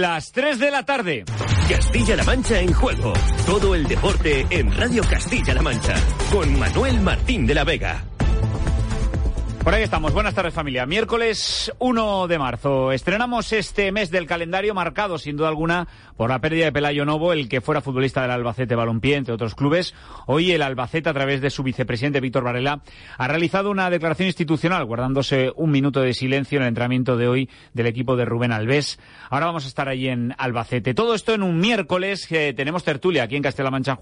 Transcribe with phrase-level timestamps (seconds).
[0.00, 1.24] Las 3 de la tarde.
[1.68, 3.12] Castilla-La Mancha en juego.
[3.44, 5.96] Todo el deporte en Radio Castilla-La Mancha.
[6.30, 8.04] Con Manuel Martín de la Vega.
[9.68, 10.14] Por ahí estamos.
[10.14, 10.86] Buenas tardes, familia.
[10.86, 12.90] Miércoles 1 de marzo.
[12.90, 15.86] Estrenamos este mes del calendario marcado, sin duda alguna,
[16.16, 19.54] por la pérdida de Pelayo Novo, el que fuera futbolista del Albacete Balompié, entre otros
[19.54, 19.94] clubes.
[20.24, 22.80] Hoy el Albacete, a través de su vicepresidente Víctor Varela,
[23.18, 27.50] ha realizado una declaración institucional, guardándose un minuto de silencio en el entrenamiento de hoy
[27.74, 28.98] del equipo de Rubén Alves.
[29.28, 30.94] Ahora vamos a estar allí en Albacete.
[30.94, 33.98] Todo esto en un miércoles que tenemos tertulia aquí en Castilla-La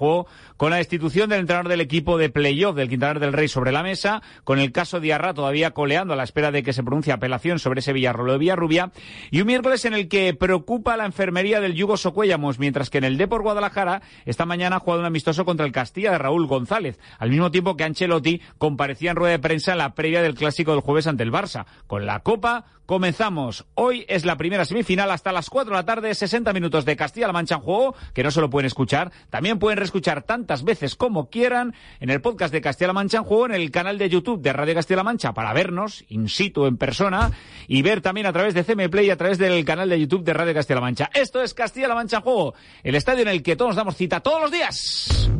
[0.56, 3.82] con la destitución del entrenador del equipo de playoff del Quintanar del Rey sobre la
[3.82, 7.58] mesa, con el caso Diarra todavía coleando a la espera de que se pronuncie apelación
[7.58, 8.92] sobre ese Villarrolo de Villarrubia.
[9.30, 13.04] Y un miércoles en el que preocupa la enfermería del Yugo Socuellamos, mientras que en
[13.04, 16.98] el Depor Guadalajara esta mañana ha jugado un amistoso contra el Castilla de Raúl González,
[17.18, 20.72] al mismo tiempo que Ancelotti comparecía en rueda de prensa en la previa del clásico
[20.72, 21.66] del jueves ante el Barça.
[21.86, 23.66] Con la Copa comenzamos.
[23.74, 27.32] Hoy es la primera semifinal hasta las 4 de la tarde, 60 minutos de Castilla-La
[27.32, 31.74] Mancha en juego, que no solo pueden escuchar, también pueden reescuchar tantas veces como quieran
[32.00, 34.74] en el podcast de Castilla-La Mancha en juego, en el canal de YouTube de Radio
[34.74, 37.30] Castilla-La Mancha para vernos in situ, en persona,
[37.68, 40.24] y ver también a través de CM Play y a través del canal de YouTube
[40.24, 41.10] de Radio Castilla-La Mancha.
[41.14, 44.40] Esto es Castilla-La Mancha en juego, el estadio en el que todos damos cita todos
[44.40, 45.30] los días.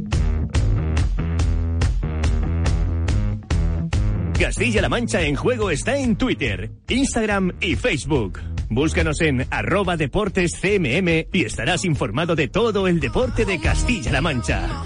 [4.39, 8.39] Castilla-La Mancha en juego está en Twitter, Instagram y Facebook.
[8.69, 14.85] Búscanos en arroba deportes CMM y estarás informado de todo el deporte de Castilla-La Mancha.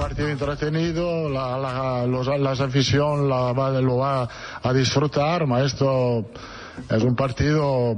[0.00, 4.26] Partido entretenido, la, la, los, la afición la lo va
[4.62, 6.24] a disfrutar, ma esto
[6.88, 7.94] es un partido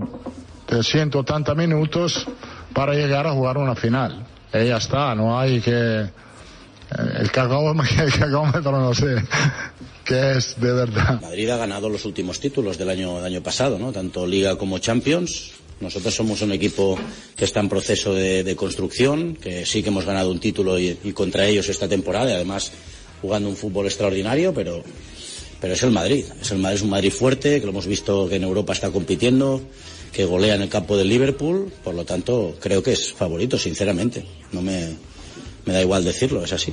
[0.69, 2.27] de 180 minutos
[2.75, 4.27] para llegar a jugar una final.
[4.53, 6.11] Y ya está, no hay que...
[7.21, 9.15] El cagómetro, el cagómetro no sé
[10.05, 11.21] qué es de verdad.
[11.23, 13.93] Madrid ha ganado los últimos títulos del año, del año pasado, ¿no?
[13.93, 15.53] tanto Liga como Champions.
[15.83, 16.97] Nosotros somos un equipo
[17.37, 21.47] que está en proceso de, construcción, que sí que hemos ganado un título y, contra
[21.47, 22.71] ellos esta temporada, y además
[23.21, 24.83] jugando un fútbol extraordinario, pero,
[25.61, 26.25] pero es el Madrid.
[26.41, 29.61] Es el Madrid, un Madrid fuerte, que lo hemos visto que en Europa está compitiendo,
[30.13, 34.25] que golea en el campo del Liverpool, por lo tanto creo que es favorito, sinceramente.
[34.53, 34.95] No me,
[35.65, 36.73] me da igual decirlo, es así.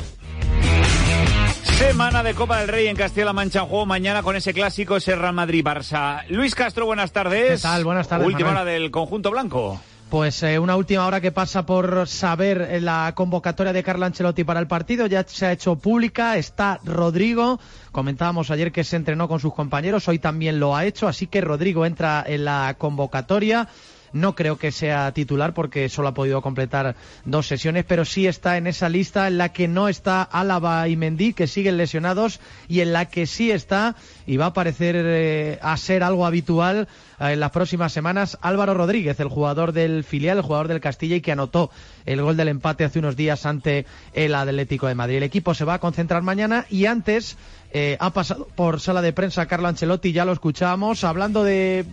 [1.79, 5.33] Semana de Copa del Rey en Castilla-La Mancha juego mañana con ese clásico, ese Real
[5.33, 6.25] Madrid-Barça.
[6.27, 7.61] Luis Castro, buenas tardes.
[7.61, 7.85] ¿Qué tal?
[7.85, 8.27] Buenas tardes.
[8.27, 8.67] Última Manuel.
[8.67, 9.79] hora del conjunto blanco.
[10.09, 14.43] Pues eh, una última hora que pasa por saber eh, la convocatoria de Carlo Ancelotti
[14.43, 15.07] para el partido.
[15.07, 16.35] Ya se ha hecho pública.
[16.35, 17.61] Está Rodrigo.
[17.93, 20.05] Comentábamos ayer que se entrenó con sus compañeros.
[20.09, 21.07] Hoy también lo ha hecho.
[21.07, 23.69] Así que Rodrigo entra en la convocatoria.
[24.13, 28.57] No creo que sea titular porque solo ha podido completar dos sesiones, pero sí está
[28.57, 32.81] en esa lista en la que no está Álava y Mendy, que siguen lesionados, y
[32.81, 36.87] en la que sí está, y va a parecer eh, a ser algo habitual
[37.19, 41.15] eh, en las próximas semanas, Álvaro Rodríguez, el jugador del filial, el jugador del Castilla
[41.15, 41.69] y que anotó
[42.05, 45.17] el gol del empate hace unos días ante el Atlético de Madrid.
[45.17, 47.37] El equipo se va a concentrar mañana y antes
[47.71, 51.85] eh, ha pasado por sala de prensa Carlo Ancelotti, ya lo escuchábamos, hablando de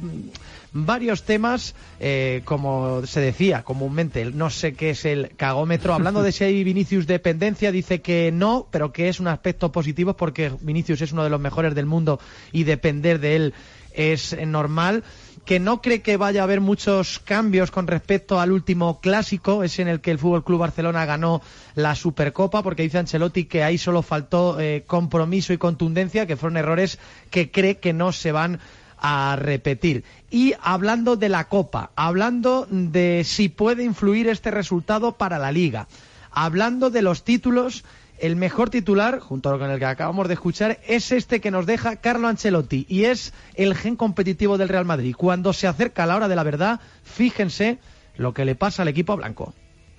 [0.84, 5.94] varios temas, eh, como se decía comúnmente, no sé qué es el cagómetro.
[5.94, 10.16] Hablando de si hay Vinicius dependencia, dice que no, pero que es un aspecto positivo
[10.16, 12.20] porque Vinicius es uno de los mejores del mundo
[12.52, 13.54] y depender de él
[13.92, 15.02] es normal
[15.46, 19.78] que no cree que vaya a haber muchos cambios con respecto al último clásico, es
[19.78, 21.40] en el que el Fútbol Club Barcelona ganó
[21.76, 26.56] la Supercopa, porque dice Ancelotti que ahí solo faltó eh, compromiso y contundencia, que fueron
[26.56, 26.98] errores
[27.30, 28.58] que cree que no se van
[28.98, 30.04] a repetir.
[30.30, 35.88] Y hablando de la Copa, hablando de si puede influir este resultado para la Liga,
[36.30, 37.84] hablando de los títulos,
[38.18, 41.96] el mejor titular, junto con el que acabamos de escuchar, es este que nos deja
[41.96, 45.14] Carlo Ancelotti y es el gen competitivo del Real Madrid.
[45.16, 47.78] Cuando se acerca la hora de la verdad, fíjense
[48.16, 49.54] lo que le pasa al equipo blanco.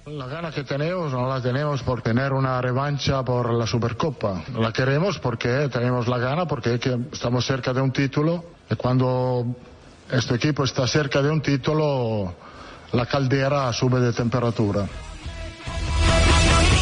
[0.08, 4.42] Las ganas que tenemos no las tenemos por tener una revancha por la Supercopa.
[4.58, 6.80] La queremos porque tenemos la gana, porque
[7.12, 8.46] estamos cerca de un título.
[8.70, 9.46] Y cuando
[10.10, 12.34] este equipo está cerca de un título,
[12.94, 14.88] la caldera sube de temperatura.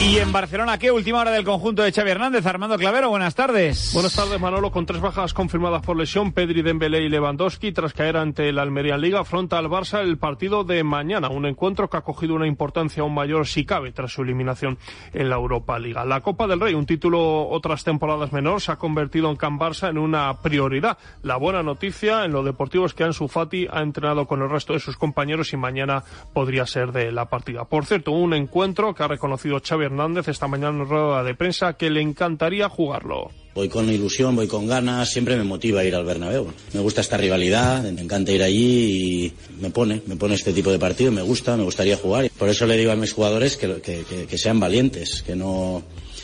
[0.08, 0.92] Y en Barcelona, ¿qué?
[0.92, 2.46] Última hora del conjunto de Xavi Hernández.
[2.46, 3.92] Armando Clavero, buenas tardes.
[3.94, 4.72] Buenas tardes, Manolo.
[4.72, 8.98] Con tres bajas confirmadas por lesión, Pedri, Dembélé y Lewandowski, tras caer ante el Almería
[8.98, 11.30] Liga, afronta al Barça el partido de mañana.
[11.30, 14.78] Un encuentro que ha cogido una importancia aún mayor, si cabe, tras su eliminación
[15.14, 16.06] en la Europa Liga.
[16.06, 19.90] La Copa del Rey, un título otras temporadas menor, se ha convertido en Can Barça
[19.90, 20.98] en una prioridad.
[21.24, 24.74] La buena noticia en lo deportivo es que Ansu Fati ha entrenado con el resto
[24.74, 26.04] de sus compañeros y mañana
[26.34, 27.66] podría ser de la partida.
[27.66, 31.36] Por cierto, un encuentro que ha reconocido Xavi Xavi Hernández esta mañana en rueda de
[31.36, 33.32] prensa que le encantaría jugarlo.
[33.54, 36.48] Voy con ilusión, voy con ganas, siempre me motiva ir al Bernabéu.
[36.74, 40.72] Me gusta esta rivalidad, me encanta ir allí y me pone, me pone este tipo
[40.72, 42.30] de partido, me gusta, me gustaría jugar.
[42.38, 45.84] Por eso le digo a mis jugadores que, que, sean valientes, que no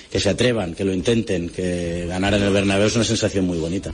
[0.09, 3.57] que se atrevan, que lo intenten, que ganar en el Bernabéu es una sensación muy
[3.57, 3.91] bonita.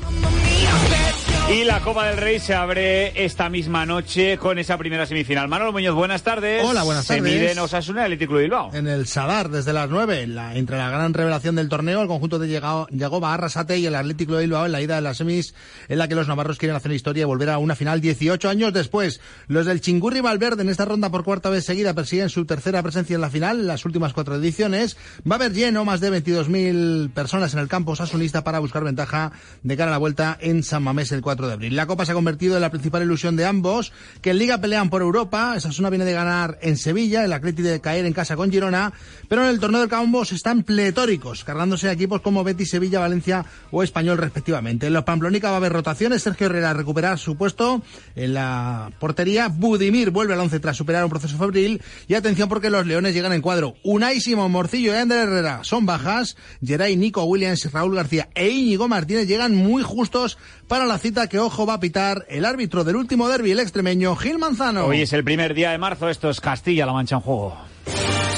[1.50, 5.48] Y la Copa del Rey se abre esta misma noche con esa primera semifinal.
[5.48, 6.62] Manolo Muñoz, buenas tardes.
[6.62, 7.24] Hola, buenas tardes.
[7.24, 8.74] Se mide en Osasuna el Atlético de Bilbao.
[8.74, 12.38] En el Sadar, desde las 9, la, entre la gran revelación del torneo, el conjunto
[12.38, 15.56] de Yagoba Arrasate y el Atlético de Bilbao en la ida de las semis,
[15.88, 18.74] en la que los navarros quieren hacer historia y volver a una final 18 años
[18.74, 19.22] después.
[19.48, 23.16] Los del Chingurri Valverde en esta ronda por cuarta vez seguida persiguen su tercera presencia
[23.16, 24.98] en la final, en las últimas cuatro ediciones.
[25.20, 29.32] Va a haber lleno, más de 22.000 personas en el campo osasunista para buscar ventaja
[29.64, 31.76] de cara a la vuelta en San Mamés el 4 de abril.
[31.76, 34.90] La Copa se ha convertido en la principal ilusión de ambos, que en Liga pelean
[34.90, 35.54] por Europa.
[35.58, 38.94] Osasuna viene de ganar en Sevilla, el Atlético de caer en casa con Girona,
[39.28, 43.84] pero en el torneo del Cambos están pletóricos, cargándose equipos como Betis, Sevilla, Valencia o
[43.84, 44.88] Español respectivamente.
[44.88, 47.82] En los Pamplónica va a haber rotaciones, Sergio Herrera a recuperar su puesto
[48.16, 52.70] en la portería, Budimir vuelve al once tras superar un proceso febril y atención porque
[52.70, 53.76] los Leones llegan en cuadro.
[53.84, 54.20] Unai
[54.50, 59.56] Morcillo y Ander Herrera son bajas, Geray, Nico Williams, Raúl García e Íñigo Martínez llegan
[59.56, 60.38] muy justos
[60.68, 64.16] para la cita que ojo va a pitar el árbitro del último derby, el extremeño
[64.16, 64.86] Gil Manzano.
[64.86, 67.58] Hoy es el primer día de marzo, esto es Castilla-La Mancha en juego.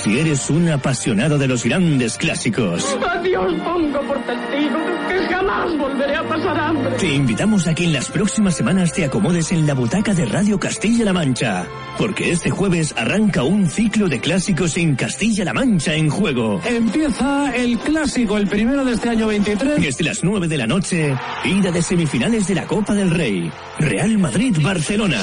[0.03, 2.97] Si eres un apasionado de los grandes clásicos.
[3.07, 4.79] A Dios pongo por testigo
[5.09, 6.91] que jamás volveré a pasar hambre.
[6.97, 10.59] Te invitamos a que en las próximas semanas te acomodes en la butaca de Radio
[10.59, 11.65] Castilla-La Mancha.
[11.97, 16.61] Porque este jueves arranca un ciclo de clásicos en Castilla-La Mancha en juego.
[16.65, 19.81] Empieza el clásico, el primero de este año 23.
[19.81, 23.51] Desde las 9 de la noche, ida de semifinales de la Copa del Rey.
[23.79, 25.21] Real Madrid-Barcelona.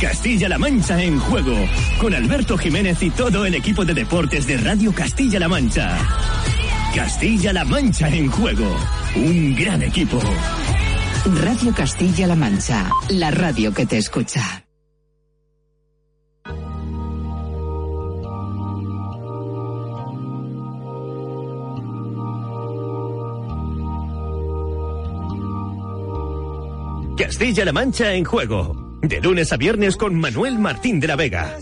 [0.00, 1.56] Castilla-La Mancha en juego,
[2.00, 5.98] con Alberto Jiménez y todo el equipo de deportes de Radio Castilla-La Mancha.
[6.94, 8.76] Castilla-La Mancha en juego,
[9.16, 10.20] un gran equipo.
[11.42, 14.64] Radio Castilla-La Mancha, la radio que te escucha.
[27.16, 28.77] Castilla-La Mancha en juego.
[29.02, 31.56] De lunes a viernes con Manuel Martín de la Vega.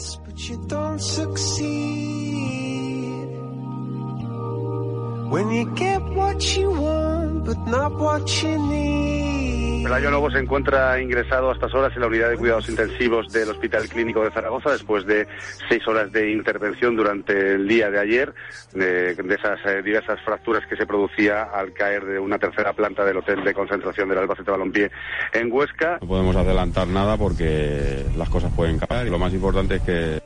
[9.87, 13.51] Pelayo Novo se encuentra ingresado a estas horas en la unidad de cuidados intensivos del
[13.51, 15.29] Hospital Clínico de Zaragoza después de
[15.69, 18.35] seis horas de intervención durante el día de ayer
[18.75, 23.19] de, esas eh, diversas fracturas que se producía al caer de una tercera planta del
[23.19, 24.91] hotel de concentración del Albacete Balompié
[25.33, 25.99] en Huesca.
[26.01, 30.21] No podemos adelantar nada porque las cosas pueden cambiar y lo más importante es que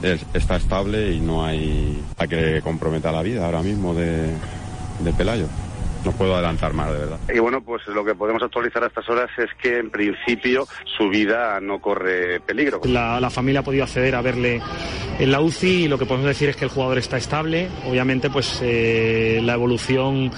[0.00, 4.32] es, está estable y no hay a que comprometa la vida ahora mismo de
[5.18, 5.46] Pelayo.
[6.04, 7.18] No puedo adelantar más, de verdad.
[7.34, 10.66] Y bueno, pues lo que podemos actualizar a estas horas es que en principio
[10.96, 12.80] su vida no corre peligro.
[12.84, 14.60] La, la, familia ha podido acceder a verle
[15.18, 17.68] en la UCI y lo que podemos decir es que el jugador está estable.
[17.86, 20.30] Obviamente, pues eh, la evolución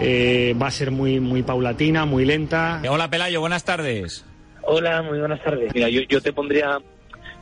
[0.00, 2.82] eh, va a ser muy, muy paulatina, muy lenta.
[2.88, 4.26] Hola Pelayo, buenas tardes.
[4.62, 5.72] Hola, muy buenas tardes.
[5.74, 6.78] Mira, yo, yo te pondría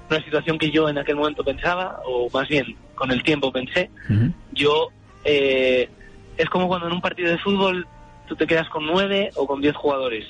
[0.09, 3.91] una situación que yo en aquel momento pensaba, o más bien con el tiempo pensé.
[4.09, 4.33] Uh -huh.
[4.53, 4.89] Yo
[5.25, 5.89] eh,
[6.37, 7.87] es como cuando en un partido de fútbol
[8.27, 10.25] tú te quedas con nueve o con diez jugadores.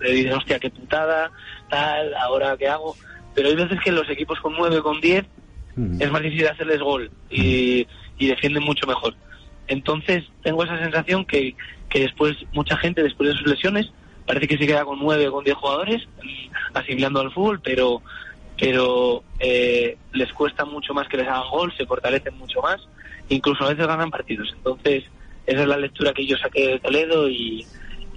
[0.00, 1.30] Le dices, hostia, qué putada,
[1.68, 2.94] tal, ahora qué hago.
[3.34, 5.24] Pero hay veces que los equipos con nueve o con diez
[5.74, 6.00] mm.
[6.00, 7.86] es más difícil hacerles gol y,
[8.18, 9.14] y, defienden mucho mejor.
[9.68, 11.54] Entonces tengo esa sensación que,
[11.88, 13.90] que después mucha gente, después de sus lesiones,
[14.26, 16.06] parece que se queda con nueve o con diez jugadores
[16.74, 18.02] asimilando al fútbol, pero
[18.58, 22.80] pero eh, les cuesta mucho más que les hagan gol, se fortalecen mucho más,
[23.28, 24.50] incluso a veces ganan partidos.
[24.56, 25.04] Entonces,
[25.46, 27.64] esa es la lectura que yo saqué de Toledo y,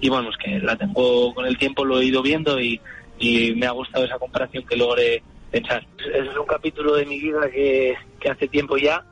[0.00, 2.80] y bueno, es que la tengo con el tiempo, lo he ido viendo y,
[3.18, 5.86] y me ha gustado esa comparación que logré pensar.
[5.98, 9.04] Ese es un capítulo de mi vida que, que hace tiempo ya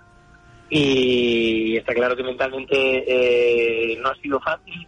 [0.70, 4.86] y está claro que mentalmente eh, no ha sido fácil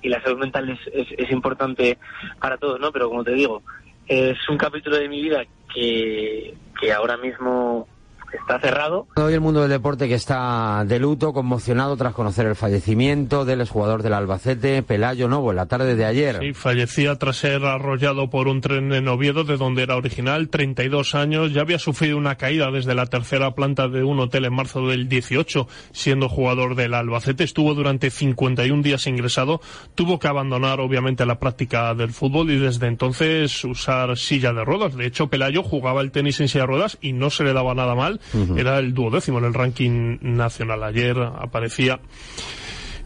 [0.00, 1.98] y la salud mental es, es, es importante
[2.40, 2.90] para todos, ¿no?
[2.90, 3.62] Pero como te digo,
[4.08, 7.86] es un capítulo de mi vida que, que ahora mismo
[8.32, 9.06] está cerrado.
[9.16, 13.60] Hoy el mundo del deporte que está de luto, conmocionado tras conocer el fallecimiento del
[13.60, 16.38] exjugador del Albacete, Pelayo Novo, en la tarde de ayer.
[16.40, 21.14] Sí, fallecía tras ser arrollado por un tren en Oviedo, de donde era original, 32
[21.14, 21.52] años.
[21.52, 25.08] Ya había sufrido una caída desde la tercera planta de un hotel en marzo del
[25.08, 27.44] 18, siendo jugador del Albacete.
[27.44, 29.60] Estuvo durante 51 días ingresado.
[29.94, 34.96] Tuvo que abandonar, obviamente, la práctica del fútbol y desde entonces usar silla de ruedas.
[34.96, 37.74] De hecho, Pelayo jugaba el tenis en silla de ruedas y no se le daba
[37.74, 38.20] nada mal
[38.56, 40.82] era el duodécimo en el ranking nacional.
[40.82, 42.00] Ayer aparecía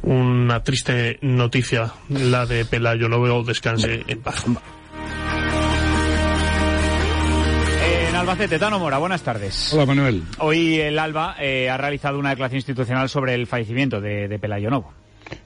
[0.02, 4.44] una triste noticia, la de Pelayo no veo descanse en paz.
[8.08, 9.72] En Albacete, Tano Mora, buenas tardes.
[9.72, 10.22] Hola Manuel.
[10.38, 14.70] Hoy el Alba eh, ha realizado una declaración institucional sobre el fallecimiento de, de Pelayo
[14.70, 14.92] Novo.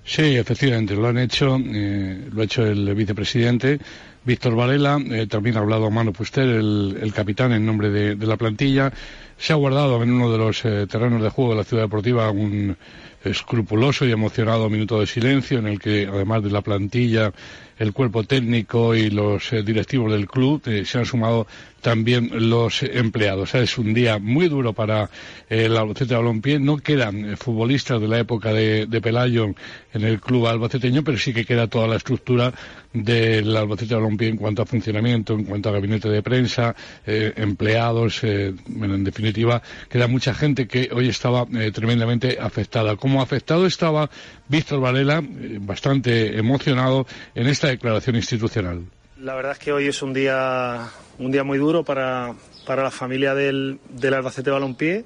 [0.04, 3.80] Sí, efectivamente, lo han hecho, eh, lo ha hecho el vicepresidente
[4.24, 8.26] Víctor Varela, eh, también ha hablado Manu Puster, el, el capitán en nombre de, de,
[8.26, 8.92] la plantilla.
[9.40, 12.30] Se ha guardado en uno de los eh, terrenos de juego de la ciudad deportiva
[12.30, 12.76] un
[13.24, 17.32] escrupuloso y emocionado minuto de silencio en el que, además de la plantilla,
[17.78, 21.46] el cuerpo técnico y los eh, directivos del club eh, se han sumado
[21.80, 23.54] también los empleados.
[23.54, 25.08] Es un día muy duro para
[25.48, 26.58] el Albacete Balompié.
[26.58, 29.54] No quedan futbolistas de la época de, de, Pelayo
[29.94, 32.52] en el club albaceteño, pero sí que queda toda la estructura
[32.92, 36.74] del Albacete Balompié en cuanto a funcionamiento, en cuanto a gabinete de prensa,
[37.06, 42.96] eh, empleados, eh, en definitiva, queda mucha gente que hoy estaba tremendamente afectada.
[42.96, 44.10] Como afectado estaba
[44.48, 45.22] Víctor Varela,
[45.60, 48.84] bastante emocionado en esta declaración institucional.
[49.20, 52.34] La verdad es que hoy es un día, un día muy duro para,
[52.66, 55.04] para la familia del, del Albacete Balompié.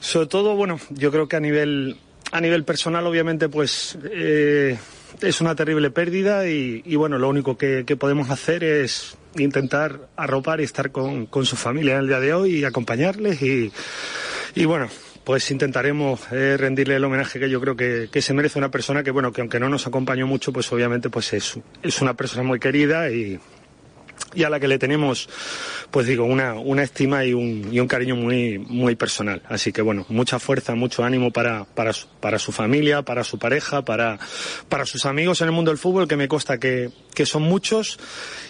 [0.00, 1.96] Sobre todo, bueno, yo creo que a nivel,
[2.30, 4.76] a nivel personal, obviamente, pues eh,
[5.20, 10.60] es una terrible pérdida y, bueno, lo único que, que, podemos hacer es intentar arropar
[10.60, 13.72] y estar con, con, su familia en el día de hoy y acompañarles y,
[14.54, 14.88] y bueno,
[15.24, 19.02] pues intentaremos eh, rendirle el homenaje que yo creo que, que, se merece una persona
[19.02, 22.42] que, bueno, que aunque no nos acompañó mucho, pues obviamente pues es, es una persona
[22.42, 23.38] muy querida y,
[24.34, 25.28] y a la que le tenemos,
[25.90, 29.42] pues digo, una, una estima y un, y un cariño muy, muy personal.
[29.48, 33.38] Así que bueno, mucha fuerza, mucho ánimo para, para, su, para su familia, para su
[33.38, 34.18] pareja, para,
[34.68, 37.98] para sus amigos en el mundo del fútbol, que me consta que, que son muchos,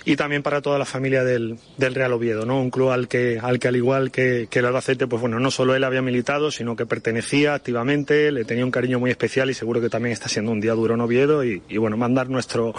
[0.05, 2.61] y también para toda la familia del, del Real Oviedo, ¿no?
[2.61, 5.51] Un club al que, al que al igual que, que el Albacete, pues bueno, no
[5.51, 9.55] solo él había militado, sino que pertenecía activamente, le tenía un cariño muy especial y
[9.55, 12.73] seguro que también está siendo un día duro en Oviedo y, y bueno, mandar nuestro,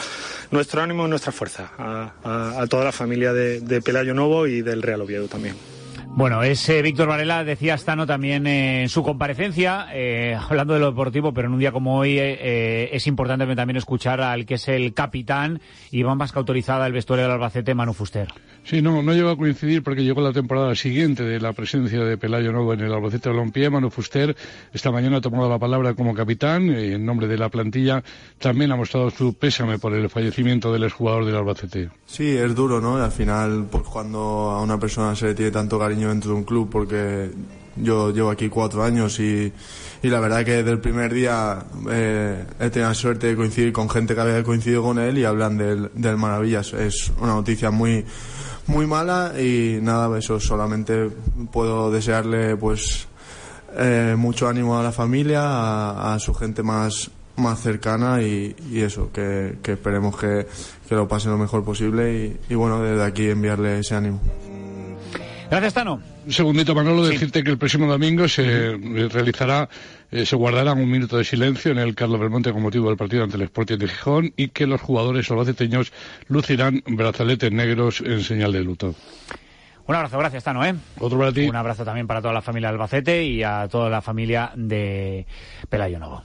[0.51, 4.61] nuestro ánimo y nuestra fuerza a, a, a toda la familia de, Pelayo Novo y
[4.61, 5.55] del Real Oviedo también.
[6.15, 10.79] Bueno, es eh, Víctor Varela, decía Stano también eh, en su comparecencia, eh, hablando de
[10.79, 14.53] lo deportivo, pero en un día como hoy eh, es importante también escuchar al que
[14.53, 18.27] es el capitán y más que autorizada el vestuario del Albacete, Manu Fuster.
[18.63, 22.17] Sí, no, no llegó a coincidir porque llegó la temporada siguiente de la presencia de
[22.17, 23.71] Pelayo Novo en el Albacete Balompié.
[23.71, 24.37] Manu Fuster
[24.71, 28.03] esta mañana ha tomado la palabra como capitán en nombre de la plantilla.
[28.37, 31.89] También ha mostrado su pésame por el fallecimiento del exjugador del Albacete.
[32.05, 32.97] Sí, es duro, ¿no?
[32.97, 36.43] Al final, pues cuando a una persona se le tiene tanto cariño dentro de un
[36.43, 37.31] club porque
[37.75, 39.51] yo llevo aquí cuatro años y,
[40.01, 43.73] y la verdad que desde el primer día eh, he tenido la suerte de coincidir
[43.73, 46.73] con gente que había coincidido con él y hablan del, del Maravillas.
[46.73, 48.05] Es una noticia muy,
[48.67, 51.09] muy mala y nada, eso solamente
[51.51, 53.07] puedo desearle pues
[53.75, 58.81] eh, mucho ánimo a la familia, a, a su gente más, más cercana y, y
[58.81, 60.47] eso, que, esperemos que,
[60.87, 64.21] que, lo pasen lo mejor posible y bueno, desde aquí enviarle ese ánimo.
[65.49, 66.01] Gracias, Tano.
[66.25, 67.13] Un segundito, Manolo, sí.
[67.13, 69.09] decirte que el próximo domingo se -huh.
[69.09, 69.69] realizará,
[70.11, 73.23] eh, se guardará un minuto de silencio en el Carlos Belmonte con motivo del partido
[73.23, 75.91] ante el Sporting de Gijón y que los jugadores albaceteños
[76.27, 78.95] lucirán brazaletes negros en señal de luto.
[79.85, 80.73] Un abrazo, gracias, Tano, ¿eh?
[80.99, 81.41] Otro para ti.
[81.41, 85.25] Un abrazo también para toda la familia de Albacete y a toda la familia de
[85.69, 86.23] Pelayo Novo.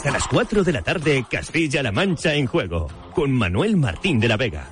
[0.00, 4.38] Hasta las 4 de la tarde, Castilla-La Mancha en juego, con Manuel Martín de la
[4.38, 4.70] Vega.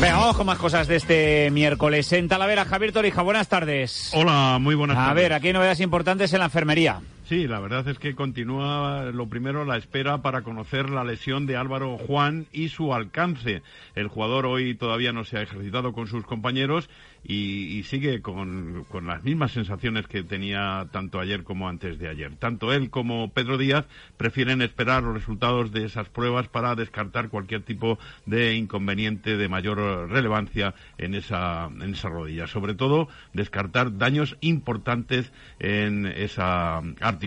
[0.00, 2.12] Venga, vamos con más cosas de este miércoles.
[2.12, 4.10] En Talavera, Javier Torija, buenas tardes.
[4.14, 5.10] Hola, muy buenas tardes.
[5.12, 7.00] A ver, aquí hay novedades importantes en la enfermería.
[7.28, 11.58] Sí, la verdad es que continúa lo primero la espera para conocer la lesión de
[11.58, 13.60] Álvaro Juan y su alcance.
[13.94, 16.88] El jugador hoy todavía no se ha ejercitado con sus compañeros
[17.22, 22.34] y, sigue con, con, las mismas sensaciones que tenía tanto ayer como antes de ayer.
[22.36, 27.60] Tanto él como Pedro Díaz prefieren esperar los resultados de esas pruebas para descartar cualquier
[27.60, 32.46] tipo de inconveniente de mayor relevancia en esa, en esa rodilla.
[32.46, 37.17] Sobre todo, descartar daños importantes en esa articulación.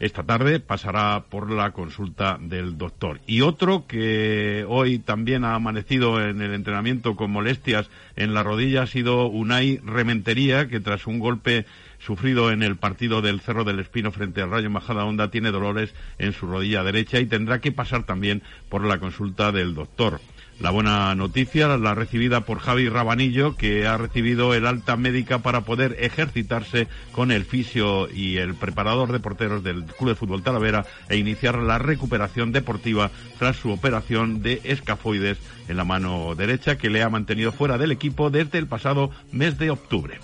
[0.00, 3.20] Esta tarde pasará por la consulta del doctor.
[3.26, 8.82] Y otro que hoy también ha amanecido en el entrenamiento con molestias en la rodilla
[8.82, 11.66] ha sido Unai Rementería, que tras un golpe
[11.98, 15.94] sufrido en el partido del Cerro del Espino frente al Rayo Majada Honda tiene dolores
[16.18, 20.20] en su rodilla derecha y tendrá que pasar también por la consulta del doctor.
[20.60, 25.62] La buena noticia, la recibida por Javi Rabanillo, que ha recibido el alta médica para
[25.62, 30.86] poder ejercitarse con el fisio y el preparador de porteros del Club de Fútbol Talavera
[31.08, 36.90] e iniciar la recuperación deportiva tras su operación de escafoides en la mano derecha que
[36.90, 40.20] le ha mantenido fuera del equipo desde el pasado mes de octubre.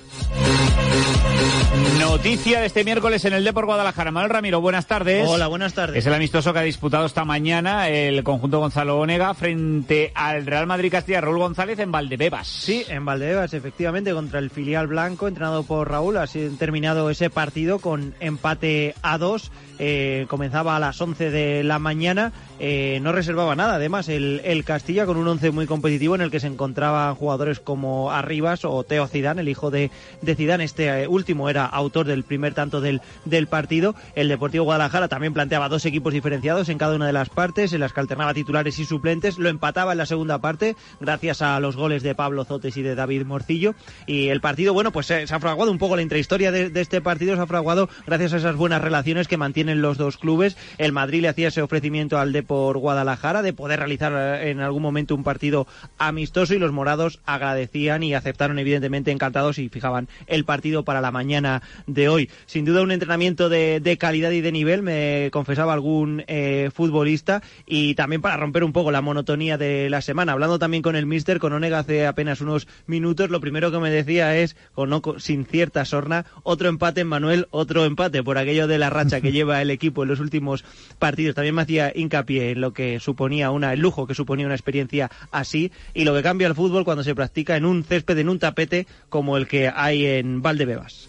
[1.98, 4.10] Noticia de este miércoles en el Depor Guadalajara.
[4.10, 5.26] Manuel Ramiro, buenas tardes.
[5.28, 5.96] Hola, buenas tardes.
[5.96, 10.66] Es el amistoso que ha disputado esta mañana el conjunto Gonzalo Onega frente al Real
[10.66, 12.46] Madrid Castilla, Raúl González en Valdebebas.
[12.46, 16.16] Sí, en Valdebebas, efectivamente, contra el filial blanco, entrenado por Raúl.
[16.16, 16.26] Ha
[16.58, 19.50] terminado ese partido con empate a dos.
[19.78, 22.32] Eh, comenzaba a las 11 de la mañana.
[22.62, 26.30] Eh, no reservaba nada, además, el, el, Castilla con un once muy competitivo en el
[26.30, 29.90] que se encontraban jugadores como Arribas o Teo Zidane, el hijo de,
[30.20, 30.64] de Zidane.
[30.64, 33.94] Este eh, último era autor del primer tanto del, del partido.
[34.14, 37.80] El Deportivo Guadalajara también planteaba dos equipos diferenciados en cada una de las partes, en
[37.80, 39.38] las que alternaba titulares y suplentes.
[39.38, 42.94] Lo empataba en la segunda parte, gracias a los goles de Pablo Zotes y de
[42.94, 43.74] David Morcillo.
[44.06, 47.00] Y el partido, bueno, pues se, ha fraguado un poco la intrahistoria de, de este
[47.00, 50.58] partido, se ha fraguado gracias a esas buenas relaciones que mantienen los dos clubes.
[50.76, 54.58] El Madrid le hacía ese ofrecimiento al Deportivo por Guadalajara de poder realizar eh, en
[54.58, 60.08] algún momento un partido amistoso y los morados agradecían y aceptaron evidentemente encantados y fijaban
[60.26, 62.28] el partido para la mañana de hoy.
[62.46, 67.94] Sin duda un entrenamiento de, calidad y de nivel, me confesaba algún eh, futbolista y
[67.94, 70.32] también para romper un poco la monotonía de la semana.
[70.32, 73.90] Hablando también con el míster, con Onega hace apenas unos minutos, lo primero que me
[73.90, 78.66] decía es, con, no, sin cierta sorna, otro empate en Manuel, otro empate por aquello
[78.66, 80.64] de la racha que lleva el equipo en los últimos
[80.98, 81.36] partidos.
[81.36, 85.10] También me hacía hincapié en lo que suponía una, el lujo que suponía una experiencia
[85.30, 88.38] así y lo que cambia el fútbol cuando se practica en un césped, en un
[88.38, 91.08] tapete como el que hay en Valdebebas.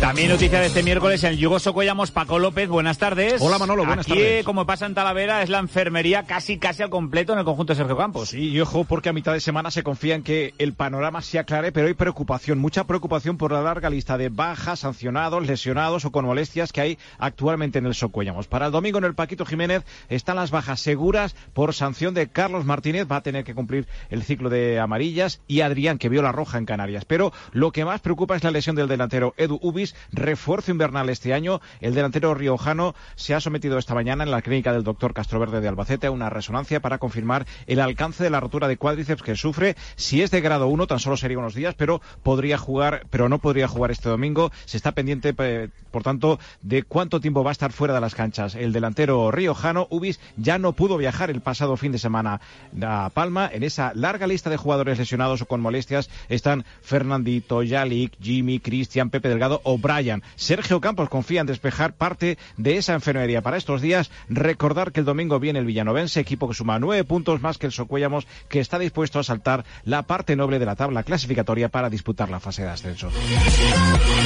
[0.00, 3.40] También noticia de este miércoles en el Yugoso Collamos, Paco López, buenas tardes.
[3.42, 4.44] Hola Manolo, buenas Aquí, tardes.
[4.46, 7.76] como pasa en Talavera, es la enfermería casi casi al completo en el conjunto de
[7.76, 8.30] Sergio Campos.
[8.30, 11.38] Sí, y ojo, porque a mitad de semana se confía en que el panorama se
[11.38, 16.10] aclare, pero hay preocupación, mucha preocupación por la larga lista de bajas, sancionados, lesionados o
[16.10, 18.46] con molestias que hay actualmente en el Socuellamos.
[18.46, 19.59] Para el domingo en el Paquito Jiménez
[20.08, 24.22] están las bajas seguras por sanción de Carlos Martínez, va a tener que cumplir el
[24.22, 27.04] ciclo de amarillas, y Adrián, que vio la roja en Canarias.
[27.04, 31.34] Pero lo que más preocupa es la lesión del delantero Edu Ubis, refuerzo invernal este
[31.34, 31.60] año.
[31.80, 35.68] El delantero riojano se ha sometido esta mañana en la clínica del doctor Castroverde de
[35.68, 39.76] Albacete a una resonancia para confirmar el alcance de la rotura de cuádriceps que sufre.
[39.96, 43.38] Si es de grado 1, tan solo sería unos días, pero podría jugar, pero no
[43.38, 44.52] podría jugar este domingo.
[44.64, 48.54] Se está pendiente, por tanto, de cuánto tiempo va a estar fuera de las canchas.
[48.54, 52.40] El delantero riojano, Ubis, ya no pudo viajar el pasado fin de semana
[52.82, 53.48] a Palma.
[53.50, 59.08] En esa larga lista de jugadores lesionados o con molestias están Fernandito, Yalik, Jimmy, Cristian,
[59.08, 60.22] Pepe Delgado o Brian.
[60.36, 64.10] Sergio Campos confía en despejar parte de esa enfermería para estos días.
[64.28, 67.72] Recordar que el domingo viene el Villanovense, equipo que suma nueve puntos más que el
[67.72, 72.28] Socuellamos, que está dispuesto a saltar la parte noble de la tabla clasificatoria para disputar
[72.28, 73.10] la fase de ascenso.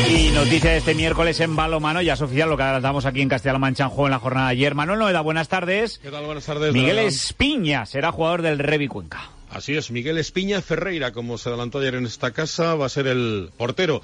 [0.09, 3.29] Y noticia de este miércoles en balomano, ya es oficial lo que adelantamos aquí en
[3.29, 4.75] Castilla-La Mancha en juego en la jornada de ayer.
[4.75, 5.99] Manuel Noeda, buenas tardes.
[5.99, 6.25] ¿Qué tal?
[6.25, 6.73] Buenas tardes.
[6.73, 9.29] Miguel Espiña será jugador del Revi Cuenca.
[9.51, 13.09] Así es, Miguel Espiña Ferreira, como se adelantó ayer en esta casa, va a ser
[13.09, 14.01] el portero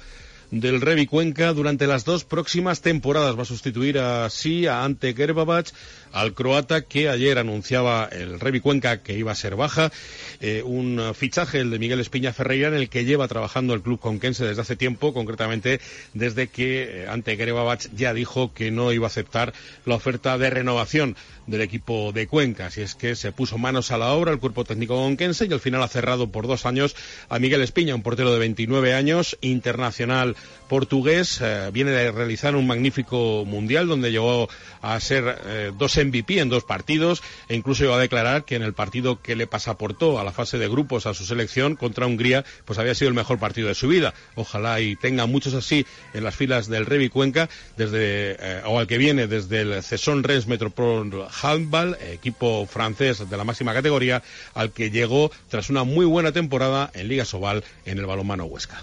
[0.51, 3.35] del Revi Cuenca durante las dos próximas temporadas.
[3.35, 5.71] Va a sustituir así a Ante Gerbabach,
[6.11, 9.91] al croata que ayer anunciaba el Revi Cuenca que iba a ser baja.
[10.39, 13.99] Eh, un fichaje, el de Miguel Espiña Ferreira, en el que lleva trabajando el club
[13.99, 15.79] conquense desde hace tiempo, concretamente
[16.13, 19.53] desde que eh, Ante Gerbabach ya dijo que no iba a aceptar
[19.85, 21.15] la oferta de renovación
[21.47, 22.67] del equipo de Cuenca.
[22.67, 25.59] Así es que se puso manos a la obra el cuerpo técnico conquense y al
[25.59, 26.95] final ha cerrado por dos años
[27.29, 30.35] a Miguel Espiña, un portero de 29 años, internacional
[30.67, 31.39] portugués.
[31.41, 34.49] Eh, viene de realizar un magnífico mundial donde llegó
[34.81, 38.63] a ser eh, dos MVP en dos partidos e incluso iba a declarar que en
[38.63, 42.45] el partido que le pasaportó a la fase de grupos a su selección contra Hungría,
[42.65, 44.13] pues había sido el mejor partido de su vida.
[44.35, 48.87] Ojalá y tenga muchos así en las filas del Revi Cuenca, desde, eh, o al
[48.87, 54.71] que viene desde el Cesson Rennes Metropole Handball, equipo francés de la máxima categoría, al
[54.71, 58.81] que llegó tras una muy buena temporada en Liga Sobal en el balonmano Huesca.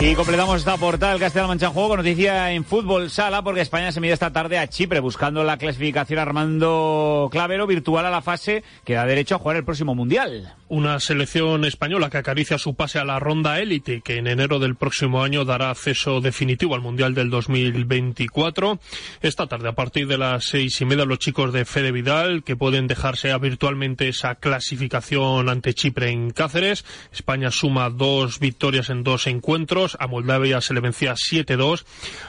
[0.00, 4.00] Y completamos esta portal Castilla-La Mancha juego con noticia en fútbol sala porque España se
[4.00, 8.94] mide esta tarde a Chipre buscando la clasificación Armando Clavero virtual a la fase que
[8.94, 10.54] da derecho a jugar el próximo Mundial.
[10.68, 14.76] Una selección española que acaricia su pase a la ronda élite que en enero del
[14.76, 18.78] próximo año dará acceso definitivo al Mundial del 2024.
[19.20, 22.54] Esta tarde a partir de las seis y media los chicos de Fede Vidal que
[22.54, 26.84] pueden dejarse virtualmente esa clasificación ante Chipre en Cáceres.
[27.12, 29.96] España suma dos victorias en dos encuentros.
[29.98, 31.84] A Moldavia se le vencía 7-2.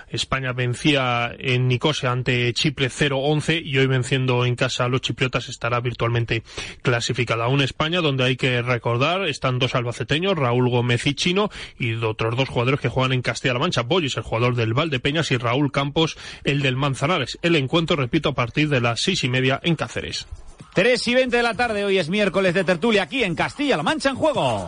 [0.09, 5.49] España vencía en Nicosia ante Chipre 0-11 y hoy venciendo en casa a los chipriotas
[5.49, 6.43] estará virtualmente
[6.81, 7.47] clasificada.
[7.47, 12.35] Una España donde hay que recordar están dos albaceteños, Raúl Gómez y Chino, y otros
[12.35, 13.81] dos jugadores que juegan en Castilla-La Mancha.
[13.81, 17.37] Boyes, el jugador del Valdepeñas, y Raúl Campos, el del Manzanares.
[17.41, 20.27] El encuentro, repito, a partir de las seis y media en Cáceres.
[20.73, 24.09] 3 y 20 de la tarde, hoy es miércoles de tertulia aquí en Castilla-La Mancha
[24.09, 24.67] en juego.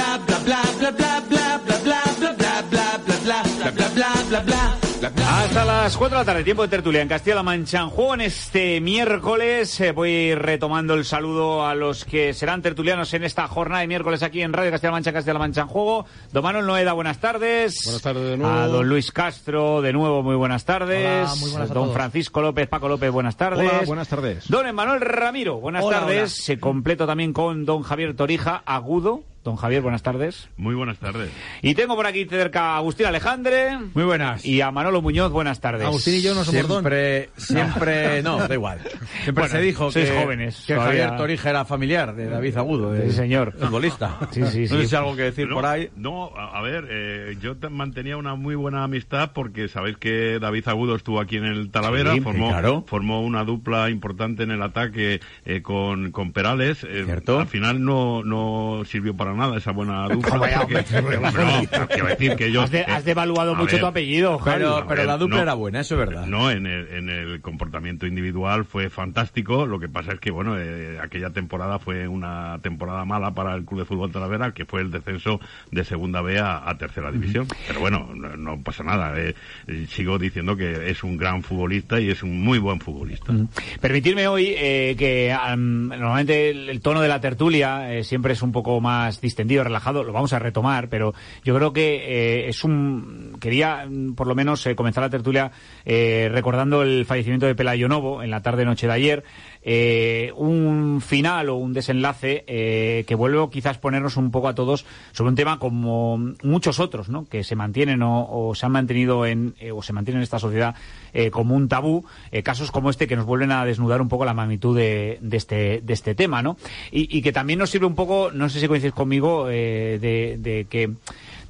[5.51, 7.81] Hasta las 4 de la tarde, tiempo de tertulia en Castilla-La Mancha.
[7.81, 9.81] En juego en este miércoles.
[9.81, 14.23] Eh, voy retomando el saludo a los que serán tertulianos en esta jornada de miércoles
[14.23, 16.05] aquí en Radio Castilla-La Mancha, Castilla-La Mancha en juego.
[16.31, 17.81] Don Manuel Noeda, buenas tardes.
[17.83, 18.55] Buenas tardes de nuevo.
[18.57, 21.05] A don Luis Castro, de nuevo, muy buenas tardes.
[21.29, 21.95] Hola, muy buenas a don todos.
[21.97, 23.69] Francisco López, Paco López, buenas tardes.
[23.69, 24.47] Hola, buenas tardes.
[24.47, 26.15] Don Emanuel Ramiro, buenas Hola, tardes.
[26.17, 26.27] hola.
[26.29, 29.23] Se completo también con don Javier Torija, agudo.
[29.43, 30.49] Don Javier, buenas tardes.
[30.55, 31.31] Muy buenas tardes.
[31.63, 33.75] Y tengo por aquí cerca a Agustín Alejandre.
[33.95, 34.45] Muy buenas.
[34.45, 35.83] Y a Manolo Muñoz, buenas tardes.
[35.87, 36.81] Agustín y yo no somos don.
[36.83, 38.81] Siempre, siempre, no, da igual.
[39.23, 41.03] Siempre Bueno, se dijo sois que, jóvenes, que todavía.
[41.05, 43.53] Javier Torija era familiar de David Agudo, de Sí, señor.
[43.53, 44.19] futbolista.
[44.29, 44.67] Sí, sí, No sí.
[44.67, 45.89] sé si hay algo que decir No, por ahí.
[45.95, 50.67] No, a, ver, eh, yo te- mantenía una muy buena amistad porque sabéis que David
[50.67, 52.83] Agudo estuvo aquí en el Talavera, Sí, formó, claro.
[52.85, 56.83] formó una dupla importante en el ataque eh, con, con Perales.
[56.83, 57.39] Eh, Cierto.
[57.39, 60.29] Al final no, no sirvió para nada esa buena dupla.
[60.29, 61.19] Como ya, porque- hombre,
[61.79, 62.61] no, quiero decir que yo...
[62.61, 64.39] Has, de- eh, has devaluado a mucho ver, tu apellido.
[64.43, 65.41] Pero, a pero ver, la dupla no.
[65.43, 66.25] era buena, eso es verdad.
[66.25, 69.65] No, en el, en el comportamiento individual fue fantástico.
[69.65, 73.65] Lo que pasa es que, bueno, eh, aquella temporada fue una temporada mala para el
[73.65, 75.39] Club de Fútbol Talavera, que fue el descenso
[75.71, 77.47] de Segunda B a, a Tercera División.
[77.67, 79.17] Pero bueno, no, no pasa nada.
[79.19, 79.35] eh.
[79.67, 83.33] Eh, Sigo diciendo que es un gran futbolista y es un muy buen futbolista.
[83.79, 88.41] Permitirme hoy eh, que am, normalmente el, el tono de la tertulia eh, siempre es
[88.41, 92.63] un poco más distendido, relajado, lo vamos a retomar, pero yo creo que eh, es
[92.63, 93.37] un...
[93.39, 95.51] Quería mm, por lo menos eh, comenzar la tertulia
[95.85, 99.23] eh, recordando el fallecimiento de Pelayo Novo en la tarde-noche de ayer,
[99.63, 104.85] eh, un final o un desenlace eh, que vuelve quizás ponernos un poco a todos
[105.11, 107.25] sobre un tema como muchos otros, ¿no?
[107.25, 110.39] Que se mantienen o, o se han mantenido en eh, o se mantienen en esta
[110.39, 110.75] sociedad
[111.13, 114.25] eh, como un tabú, eh, casos como este que nos vuelven a desnudar un poco
[114.25, 116.57] la magnitud de, de este de este tema, ¿no?
[116.91, 120.89] Y, que también nos sirve un poco, no sé si coincides conmigo, de, de que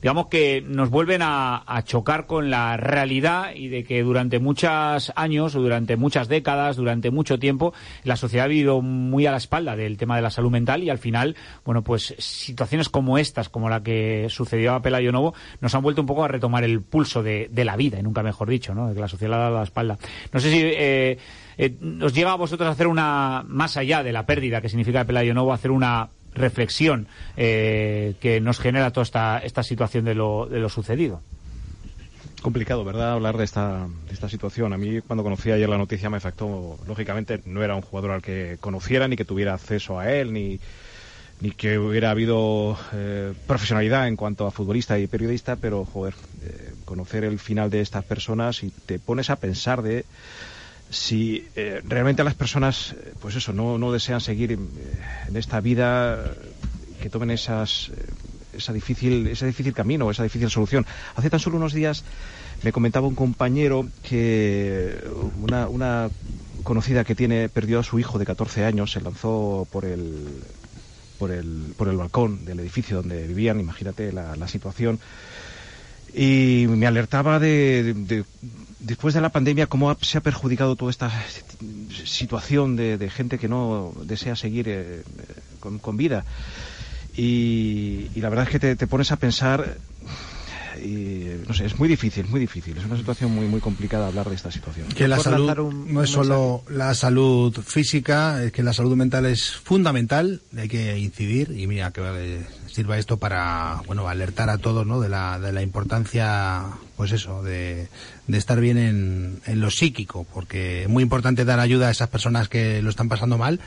[0.01, 5.55] digamos que nos vuelven a, chocar con la realidad y de que durante muchos años,
[5.55, 9.75] o durante muchas décadas, durante mucho tiempo, la sociedad ha vivido muy a la espalda
[9.75, 11.35] del tema de la salud mental y al final,
[11.65, 16.01] bueno, pues situaciones como estas, como la que sucedió a Pelayo Novo, nos han vuelto
[16.01, 18.87] un poco a retomar el pulso de, la vida, y nunca mejor dicho, ¿no?
[18.87, 19.97] De que la sociedad le ha dado la espalda.
[20.31, 21.17] No sé si eh,
[21.57, 25.05] eh, os lleva a vosotros a hacer una, más allá de la pérdida que significa
[25.05, 30.47] Pelayo Novo, hacer una reflexión eh, que nos genera toda esta, esta situación de lo,
[30.47, 31.21] de lo sucedido.
[32.41, 33.13] complicado, ¿verdad?
[33.13, 34.73] Hablar de esta, de esta situación.
[34.73, 36.79] A mí, cuando conocí ayer la noticia, me afectó.
[36.87, 40.59] Lógicamente, no era un jugador al que conociera, ni que tuviera acceso a él, ni,
[41.39, 46.73] ni que hubiera habido eh, profesionalidad en cuanto a futbolista y periodista, pero, joder, eh,
[46.85, 50.05] conocer el final de estas personas y te pones a pensar de
[50.91, 54.57] si eh, realmente las personas, eh, pues eso, no, no desean seguir eh,
[55.27, 56.51] en esta vida, eh,
[57.01, 57.91] que tomen esas,
[58.53, 60.85] esa difícil, ese difícil camino, esa difícil solución.
[61.15, 62.03] Hace tan solo unos días
[62.63, 64.99] me comentaba un compañero que
[65.39, 66.09] una, una
[66.63, 70.43] conocida que tiene perdió a su hijo de 14 años, se lanzó por el
[71.17, 74.99] por el, por el balcón del edificio donde vivían, imagínate la, situación,
[76.15, 77.37] y me alertaba
[77.93, 78.25] de-
[78.81, 81.11] después de la pandemia cómo se ha perjudicado toda esta
[82.03, 85.03] situación de, de gente que no desea seguir eh,
[85.59, 86.25] con, con vida.
[87.15, 89.77] Y, y la verdad es que te, te pones a pensar
[90.77, 92.77] y no sé, es muy difícil, muy difícil.
[92.77, 94.87] Es una situación muy muy complicada hablar de esta situación.
[94.89, 99.25] Que la salud un- no es solo la salud física, es que la salud mental
[99.25, 104.57] es fundamental, hay que incidir y mira que eh, sirva esto para bueno alertar a
[104.57, 104.99] todos ¿no?
[105.01, 106.63] de, la, de la importancia
[106.97, 107.87] pues eso de,
[108.27, 112.09] de estar bien en, en lo psíquico porque es muy importante dar ayuda a esas
[112.09, 113.59] personas que lo están pasando mal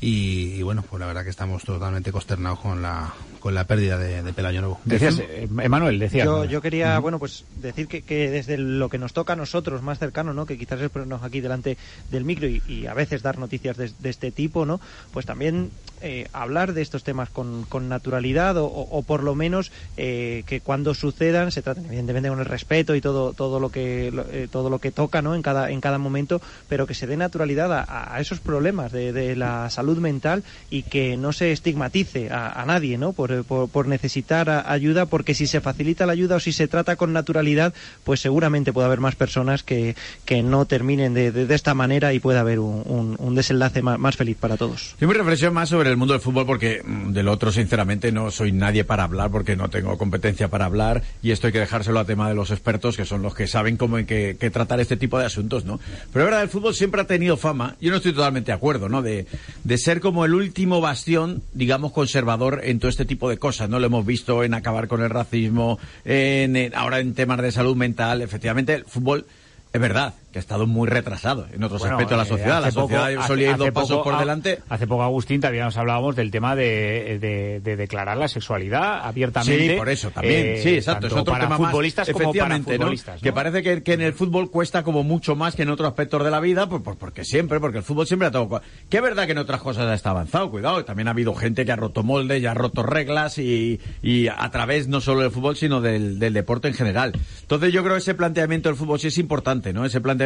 [0.00, 3.96] y, y bueno pues la verdad que estamos totalmente consternados con la con la pérdida
[3.96, 4.80] de, de Pelayo Nuevo.
[4.84, 6.24] Decías, eh, Emanuel, decía.
[6.24, 9.82] Yo, yo quería, bueno, pues decir que, que desde lo que nos toca a nosotros
[9.82, 10.46] más cercano, ¿no?
[10.46, 11.76] Que quizás es ponernos aquí delante
[12.10, 14.80] del micro y, y a veces dar noticias de, de este tipo, ¿no?
[15.12, 19.36] Pues también eh, hablar de estos temas con, con naturalidad o, o- o por lo
[19.36, 23.68] menos eh, que cuando sucedan se traten evidentemente con el respeto y todo todo lo
[23.70, 25.36] que lo- eh, todo lo que toca, ¿no?
[25.36, 29.12] En cada en cada momento, pero que se dé naturalidad a, a esos problemas de,
[29.12, 33.12] de la salud mental y que no se estigmatice a, a nadie, ¿no?
[33.12, 36.68] Por, por, por necesitar a- ayuda, porque si se facilita la ayuda o si se
[36.68, 39.94] trata con naturalidad, pues seguramente puede haber más personas que,
[40.24, 43.82] que no terminen de, de- de esta manera y puede haber un, un- un desenlace
[43.82, 44.94] más, más feliz para todos.
[45.00, 48.30] Yo me reflexión más sobre el mundo del fútbol porque mm, del otro, sinceramente, no
[48.30, 52.00] soy nadie para hablar porque no tengo competencia para hablar y esto hay que dejárselo
[52.00, 54.80] a tema de los expertos que son los que saben cómo hay que, que tratar
[54.80, 55.78] este tipo de asuntos, ¿no?
[56.12, 58.88] Pero es verdad, el fútbol siempre ha tenido fama, yo no estoy totalmente de acuerdo,
[58.88, 59.02] ¿no?
[59.02, 59.26] De,
[59.64, 63.78] de ser como el último bastión, digamos, conservador en todo este tipo de cosas, ¿no?
[63.80, 68.22] Lo hemos visto en acabar con el racismo, en- ahora en temas de salud mental,
[68.22, 69.26] efectivamente, el fútbol...
[69.72, 72.60] Es verdad que ha estado muy retrasado en otros Bueno, aspectos de la eh, sociedad.
[72.60, 74.58] La hace poco- sociedad hace- solía ir dos pasos poco- por ah, delante.
[74.68, 79.70] Hace poco, Agustín, también nos hablábamos del tema de, de- de declarar la sexualidad abiertamente.
[79.70, 80.46] Sí, por eso también.
[80.46, 81.06] eh, sí, exacto.
[81.06, 82.76] Es otro para tema más, futbolistas para efectivamente, ¿no?
[82.84, 83.22] futbolistas.
[83.22, 83.34] Que ¿no?
[83.34, 86.30] parece que, que en el fútbol cuesta como mucho más que en otros aspectos de
[86.30, 88.60] la vida, pues, pues porque siempre, porque el fútbol siempre ha tocado.
[88.90, 90.84] Que es verdad que en otras cosas está avanzado, cuidado.
[90.84, 94.50] También ha habido gente que ha roto moldes, ya ha roto reglas y, y a
[94.50, 97.12] través no solo del fútbol, sino del, del deporte en general.
[97.40, 99.84] Entonces yo creo que ese planteamiento del fútbol sí es importante, ¿no?
[99.86, 100.25] Ese planteamiento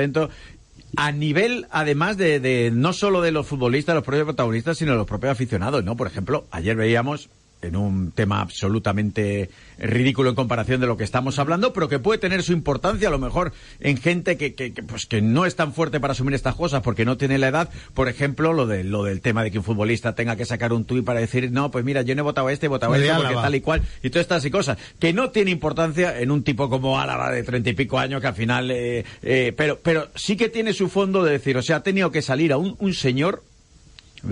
[0.96, 4.98] a nivel, además de, de no solo de los futbolistas, los propios protagonistas, sino de
[4.98, 5.96] los propios aficionados, ¿no?
[5.96, 7.30] Por ejemplo, ayer veíamos
[7.62, 12.18] en un tema absolutamente ridículo en comparación de lo que estamos hablando, pero que puede
[12.18, 15.56] tener su importancia a lo mejor en gente que, que, que, pues que no es
[15.56, 17.70] tan fuerte para asumir estas cosas porque no tiene la edad.
[17.94, 20.84] Por ejemplo, lo de lo del tema de que un futbolista tenga que sacar un
[20.84, 22.96] tuit para decir, no, pues mira, yo no he votado a este, he votado a
[22.96, 23.42] este, porque Álava.
[23.42, 26.68] tal y cual, y todas estas y cosas, que no tiene importancia en un tipo
[26.68, 30.36] como Álava de treinta y pico años que al final, eh, eh, pero, pero sí
[30.36, 32.94] que tiene su fondo de decir, o sea, ha tenido que salir a un, un
[32.94, 33.42] señor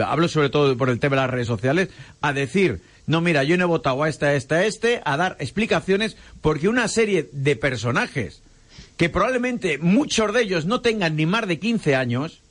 [0.04, 1.88] hablo sobre todo por el tema de las redes sociales,
[2.20, 5.16] a decir, no, mira, yo no he votado a este, a este, a este, a
[5.16, 8.42] dar explicaciones, porque una serie de personajes,
[8.98, 12.42] que probablemente muchos de ellos no tengan ni más de 15 años,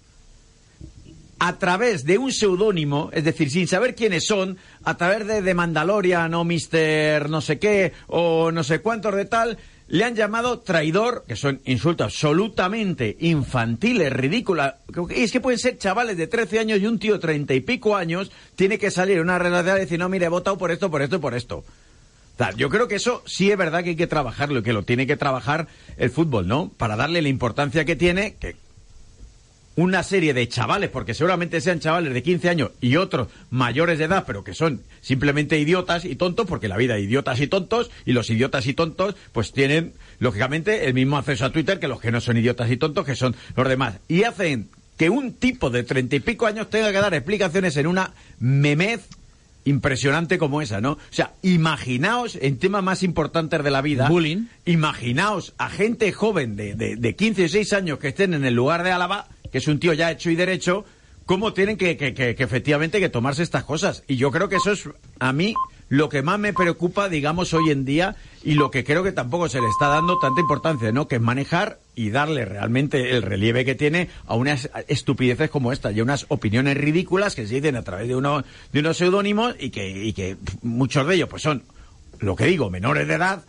[1.40, 5.54] a través de un seudónimo, es decir, sin saber quiénes son, a través de The
[5.54, 10.60] Mandalorian o Mister no sé qué, o no sé cuántos de tal, le han llamado
[10.60, 14.76] traidor, que son insultos absolutamente infantiles, ridículas.
[15.10, 17.62] Y es que pueden ser chavales de 13 años y un tío de 30 y
[17.62, 20.72] pico años tiene que salir en una relación y decir, no, mire, he votado por
[20.72, 21.64] esto, por esto y por esto.
[22.56, 25.08] Yo creo que eso sí es verdad que hay que trabajarlo y que lo tiene
[25.08, 26.70] que trabajar el fútbol, ¿no?
[26.78, 28.56] Para darle la importancia que tiene, que
[29.78, 34.06] una serie de chavales, porque seguramente sean chavales de 15 años y otros mayores de
[34.06, 37.92] edad, pero que son simplemente idiotas y tontos, porque la vida de idiotas y tontos,
[38.04, 42.02] y los idiotas y tontos, pues tienen, lógicamente, el mismo acceso a Twitter que los
[42.02, 44.00] que no son idiotas y tontos, que son los demás.
[44.08, 47.86] Y hacen que un tipo de treinta y pico años tenga que dar explicaciones en
[47.86, 49.08] una memez
[49.68, 50.94] impresionante como esa, ¿no?
[50.94, 54.08] O sea, imaginaos en temas más importantes de la vida.
[54.08, 54.46] Bullying.
[54.66, 58.54] Imaginaos a gente joven de, de, de 15 o 6 años que estén en el
[58.54, 60.86] lugar de Álava, que es un tío ya hecho y derecho,
[61.26, 64.04] cómo tienen que, que, que, que efectivamente que tomarse estas cosas.
[64.08, 65.54] Y yo creo que eso es, a mí,
[65.90, 69.48] lo que más me preocupa, digamos, hoy en día y lo que creo que tampoco
[69.48, 71.08] se le está dando tanta importancia, ¿no?
[71.08, 75.92] Que es manejar y darle realmente el relieve que tiene a unas estupideces como esta
[75.92, 79.56] y a unas opiniones ridículas que se dicen a través de, uno, de unos seudónimos
[79.60, 81.64] y que, y que muchos de ellos pues son,
[82.20, 83.44] lo que digo, menores de edad,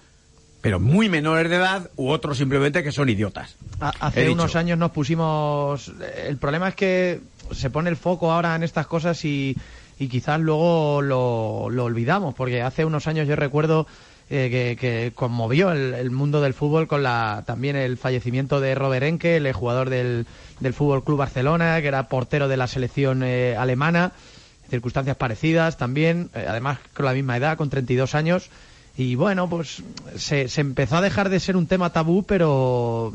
[0.61, 3.57] pero muy menores de edad u otros simplemente que son idiotas.
[3.81, 5.93] Hace unos años nos pusimos.
[6.27, 7.21] El problema es que
[7.53, 9.57] se pone el foco ahora en estas cosas y,
[9.99, 13.87] y quizás luego lo, lo olvidamos, porque hace unos años yo recuerdo
[14.31, 18.75] eh, que, que conmovió el, el mundo del fútbol con la también el fallecimiento de
[18.75, 20.27] Robert Enke, el jugador del,
[20.61, 24.13] del Fútbol Club Barcelona, que era portero de la selección eh, alemana,
[24.69, 28.51] circunstancias parecidas también, eh, además con la misma edad, con 32 años.
[28.99, 29.83] Y bueno, pues
[30.17, 33.13] se, se empezó a dejar de ser un tema tabú, pero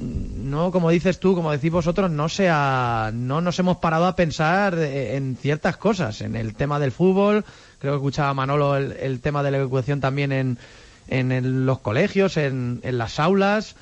[0.00, 4.16] no, como dices tú, como decís vosotros, no se ha- no nos hemos parado a
[4.16, 7.44] pensar eh, en ciertas cosas, en el tema del fútbol,
[7.78, 10.58] creo que escuchaba Manolo el, el tema de la educación también en,
[11.08, 13.76] en el- los colegios, en, en las aulas.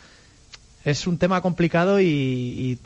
[0.84, 2.78] Es un tema complicado y, y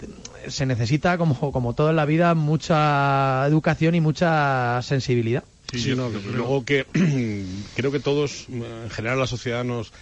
[0.49, 5.43] se necesita, como, como todo en la vida, mucha educación y mucha sensibilidad.
[5.73, 6.87] Sí, no, luego que
[7.75, 9.93] creo que todos, en general la sociedad, nos,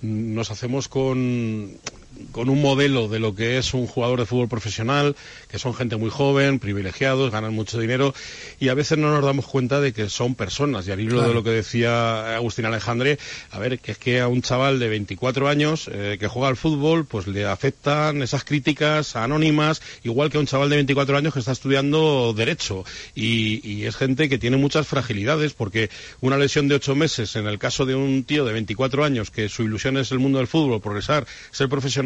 [0.00, 1.78] nos hacemos con,
[2.32, 5.14] con un modelo de lo que es un jugador de fútbol profesional,
[5.50, 8.14] que son gente muy joven, privilegiados, ganan mucho dinero,
[8.58, 10.86] y a veces no nos damos cuenta de que son personas.
[10.88, 11.28] Y al hilo Claro.
[11.28, 13.18] de lo que decía Agustín Alejandre,
[13.50, 16.56] a ver, que es que a un chaval de 24 años eh, que juega al
[16.56, 21.32] fútbol, pues le afectan esas críticas anónimas, igual que a un chaval de 24 años
[21.34, 22.84] que está estudiando Derecho.
[23.14, 25.90] Y, y es gente que tiene muchas fragilidades, porque
[26.20, 29.48] una lesión de ocho meses, en el caso de un tío de 24 años, que
[29.48, 31.97] su ilusión es el mundo del fútbol, progresar, ser profesional,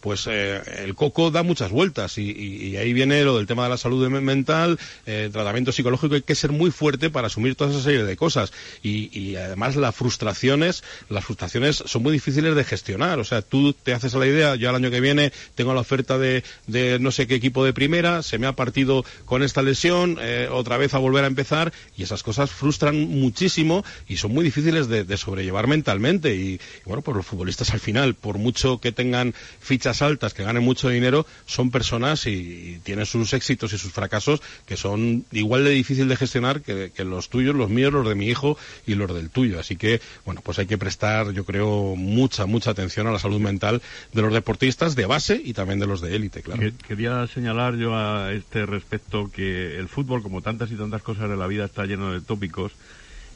[0.00, 2.18] pues eh, el coco da muchas vueltas.
[2.18, 6.22] Y, ahí viene lo del tema de la salud me- mental, eh, tratamiento psicológico, hay
[6.22, 8.52] que ser muy fuerte para asumir toda esa serie de cosas.
[8.82, 13.18] Y, además las frustraciones, las frustraciones son muy difíciles de gestionar.
[13.18, 15.80] O sea, tú te haces a la idea, yo al año que viene tengo la
[15.80, 19.62] oferta de, de no sé qué equipo de primera, se me ha partido con esta
[19.62, 24.32] lesión, eh, otra vez a volver a empezar, y esas cosas frustran muchísimo y son
[24.32, 26.34] muy difíciles de, de sobrellevar mentalmente.
[26.34, 30.42] Y, y bueno, pues los futbolistas al final, por mucho que tengan fichas altas, que
[30.44, 35.64] ganen mucho dinero, son personas y, tienen sus éxitos y sus fracasos que son igual
[35.64, 38.94] de difícil de gestionar que, que los tuyos, los míos, los de mi hijo y
[38.94, 39.58] los del tuyo.
[39.58, 43.40] Así que, bueno, pues hay que prestar, yo creo, mucha, mucha atención a la salud
[43.40, 46.60] mental de los deportistas de base y también de los de élite, claro.
[46.60, 51.28] Que- Quería señalar yo a este respecto que el fútbol, como tantas y tantas cosas
[51.28, 52.72] de la vida, está lleno de tópicos.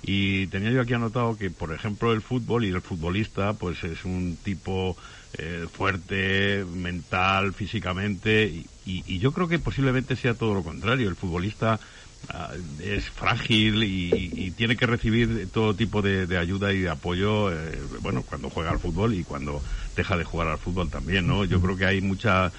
[0.03, 4.05] Y tenía yo aquí anotado que, por ejemplo, el fútbol y el futbolista, pues es
[4.05, 4.97] un tipo
[5.33, 11.09] eh, fuerte, mental, físicamente, y, y- yo creo que posiblemente sea todo lo contrario.
[11.09, 11.81] El futbolista
[12.29, 17.53] ah, es frágil y, y tiene que recibir todo tipo de, ayuda y de apoyo,
[17.53, 19.63] eh, bueno, cuando juega al fútbol y cuando
[19.95, 21.45] deja de jugar al fútbol también, ¿no?
[21.45, 22.53] Yo creo que hay mucha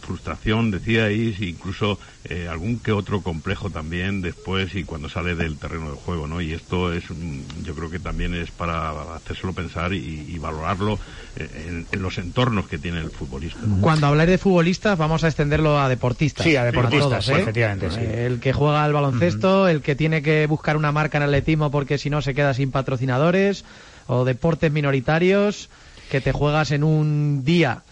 [0.00, 5.90] frustración, decíais, incluso eh, algún que otro complejo también después y cuando sale del terreno
[5.90, 6.40] de juego, ¿no?
[6.40, 10.98] Y esto es, mm, yo creo que también es para hacérselo pensar y, y valorarlo
[11.36, 13.60] eh, en, en los entornos que tiene el futbolista.
[13.80, 16.44] Cuando habláis de futbolistas, vamos a extenderlo a deportistas.
[16.44, 17.42] Sí, a deportistas, todos, ¿eh?
[17.42, 18.00] efectivamente, sí.
[18.00, 21.98] El que juega al baloncesto, el que tiene que buscar una marca en atletismo porque
[21.98, 23.64] si no se queda sin patrocinadores,
[24.06, 25.68] o deportes minoritarios,
[26.10, 27.82] que te juegas en un día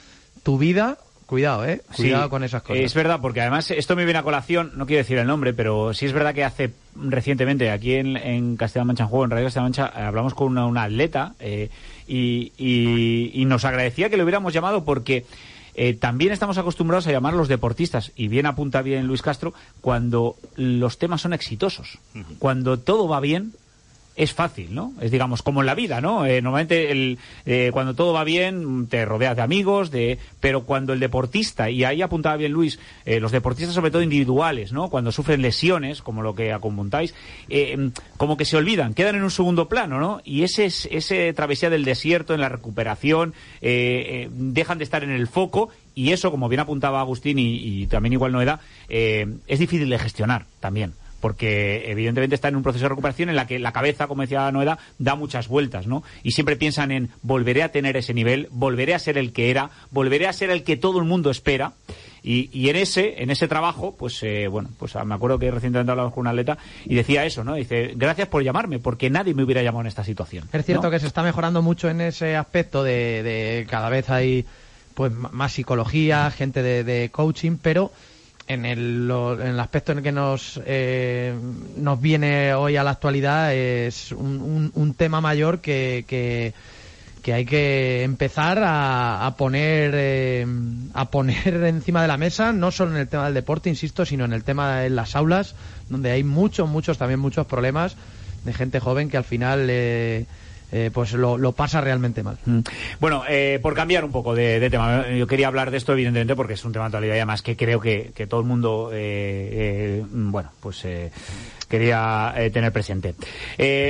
[0.42, 0.98] tu vida.
[1.30, 1.80] Cuidado, ¿eh?
[1.94, 2.82] Cuidado Sí, con esas cosas.
[2.82, 5.94] Es verdad, porque además esto me viene a colación, no quiero decir el nombre, pero
[5.94, 9.92] sí es verdad que hace recientemente aquí en, en Castilla-Mancha en Juego, en Radio Castilla-Mancha,
[9.96, 11.70] eh, hablamos con una, una atleta eh,
[12.08, 15.24] y, y- y nos agradecía que le hubiéramos llamado porque
[15.76, 19.54] eh, también estamos acostumbrados a llamar a los deportistas, y bien apunta bien Luis Castro,
[19.80, 21.98] cuando los temas son exitosos,
[22.40, 23.52] cuando todo va bien,
[24.16, 24.92] es fácil, ¿no?
[25.00, 26.26] Es digamos como en la vida, ¿no?
[26.26, 30.92] Eh, normalmente el, eh, cuando todo va bien te rodeas de amigos, de, pero cuando
[30.92, 34.90] el deportista y ahí apuntaba bien Luis, eh, los deportistas sobre todo individuales, ¿no?
[34.90, 37.14] Cuando sufren lesiones, como lo que apuntáis,
[37.48, 40.20] eh, como que se olvidan, quedan en un segundo plano, ¿no?
[40.24, 43.32] Y ese es ese travesía del desierto en la recuperación,
[43.62, 47.86] eh, dejan de estar en el foco Y eso, como bien apuntaba Agustín y, y
[47.86, 52.90] también igual Noeda, es difícil de gestionar también porque evidentemente está en un proceso de
[52.90, 56.02] recuperación en la que la cabeza, como decía Noeda, da muchas vueltas, ¿no?
[56.22, 59.70] Y siempre piensan en volveré a tener ese nivel, volveré a ser el que era,
[59.90, 61.72] volveré a ser el que todo el mundo espera.
[62.22, 65.90] Y, y en ese en ese trabajo, pues eh, bueno, pues me acuerdo que recientemente
[65.90, 67.54] hablamos con un atleta y decía eso, ¿no?
[67.54, 70.46] Dice, gracias por llamarme, porque nadie me hubiera llamado en esta situación.
[70.52, 70.90] Es cierto ¿no?
[70.90, 74.44] que se está mejorando mucho en ese aspecto de, de cada vez hay
[74.94, 77.90] pues más psicología, gente de, de coaching, pero
[78.46, 81.34] en el, lo- en el aspecto en el que nos eh,
[81.76, 86.52] nos viene hoy a la actualidad es un, un- un tema mayor que, que,
[87.22, 90.46] que hay que empezar a, a poner eh,
[90.94, 94.24] a poner encima de la mesa no solo en el tema del deporte insisto sino
[94.24, 95.54] en el tema de las aulas
[95.88, 97.96] donde hay muchos muchos también muchos problemas
[98.44, 100.26] de gente joven que al final eh,
[100.72, 102.60] eh, pues lo, pasa realmente mal Mm.
[103.00, 106.54] Bueno, eh, por cambiar un poco de, tema, yo quería hablar de esto evidentemente porque
[106.54, 109.48] es un tema de actualidad y además que creo que, que todo el mundo, eh,
[110.00, 110.84] eh, bueno, pues
[111.68, 113.14] quería tener presente.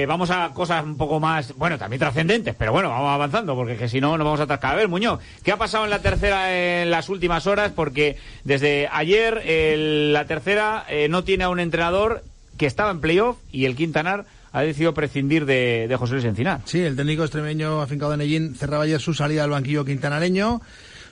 [0.07, 3.89] Vamos a cosas un poco más, bueno, también trascendentes, pero bueno, vamos avanzando porque que
[3.89, 4.73] si no nos vamos a atascar.
[4.73, 7.73] A ver, Muñoz, ¿qué ha pasado en la tercera en las últimas horas?
[7.75, 12.23] Porque desde ayer el- la tercera no tiene a un entrenador
[12.59, 16.61] que estaba en playoff y el Quintanar ha decidido prescindir de, de José Luis Encinar.
[16.65, 20.61] Sí, el técnico extremeño afincado en Ellín cerraba ayer su salida al banquillo quintanareño.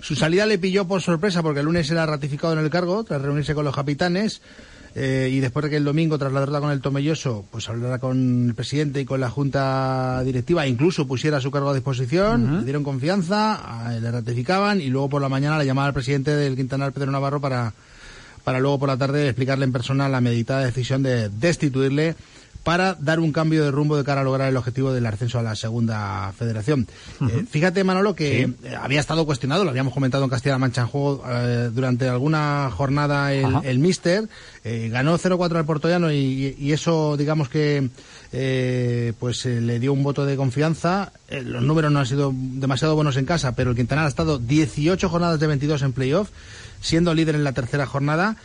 [0.00, 3.20] Su salida le pilló por sorpresa porque el lunes era ratificado en el cargo tras
[3.22, 4.40] reunirse con los capitanes.
[4.94, 7.98] eh, y después de que el domingo, tras la derrota con el Tomelloso, pues hablara
[7.98, 12.58] con el presidente y con la junta directiva, e incluso pusiera su cargo a disposición,
[12.58, 16.34] le dieron confianza, eh, le ratificaban y luego por la mañana le llamaba al presidente
[16.34, 17.72] del Quintanar, Pedro Navarro, para,
[18.44, 22.16] para luego por la tarde explicarle en persona la meditada decisión de destituirle
[22.68, 25.42] para dar un cambio de rumbo de cara a lograr el objetivo del ascenso a
[25.42, 26.86] la segunda federación.
[27.22, 28.54] Eh, fíjate, Manolo, que Sí.
[28.68, 32.70] eh, había estado cuestionado, lo habíamos comentado en Castilla-La Mancha en juego eh, durante alguna
[32.70, 34.28] jornada el, el Mister,
[34.64, 37.88] eh, ganó 0-4 al Portollano y, y eso, digamos que
[39.18, 41.12] pues le dio un voto de confianza.
[41.30, 45.08] Los números no han sido demasiado buenos en casa, pero el Quintanar ha estado 18
[45.08, 46.28] jornadas de 22 en playoff,
[46.82, 48.36] siendo líder en la tercera jornada.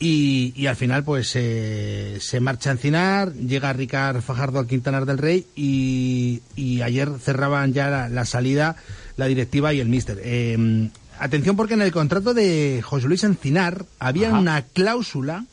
[0.00, 5.06] Y, y al final, pues eh, se marcha a Encinar, llega Ricard Fajardo al Quintanar
[5.06, 8.76] del Rey y, y ayer cerraban ya la, la salida
[9.16, 10.20] la directiva y el míster.
[10.22, 10.88] Eh,
[11.18, 14.38] atención porque en el contrato de José Luis Encinar había Ajá.
[14.38, 15.44] una cláusula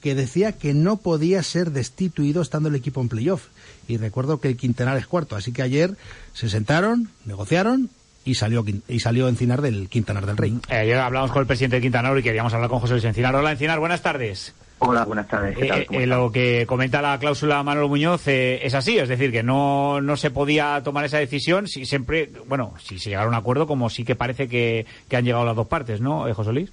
[0.00, 3.46] que decía que no podía ser destituido estando el equipo en playoff.
[3.86, 5.96] Y recuerdo que el Quintanar es cuarto, así que ayer
[6.34, 7.88] se sentaron, negociaron
[8.28, 10.58] y salió, Quin- y salió Encinar del Quintanar del Rey.
[10.68, 13.34] Eh, hablamos con el presidente de Quintanar y queríamos hablar con José Luis Encinar.
[13.34, 14.54] Hola, Encinar, buenas tardes.
[14.80, 15.56] Hola, buenas tardes.
[15.56, 15.80] ¿qué tal?
[15.80, 16.18] Eh, ¿Cómo eh, estás?
[16.18, 20.16] lo que comenta la cláusula Manolo Muñoz eh, es así, es decir, que no, no
[20.16, 23.90] se podía tomar esa decisión si siempre, bueno, si se llegara a un acuerdo como
[23.90, 26.70] sí que parece que, que han llegado las dos partes, ¿no, eh, José Luis?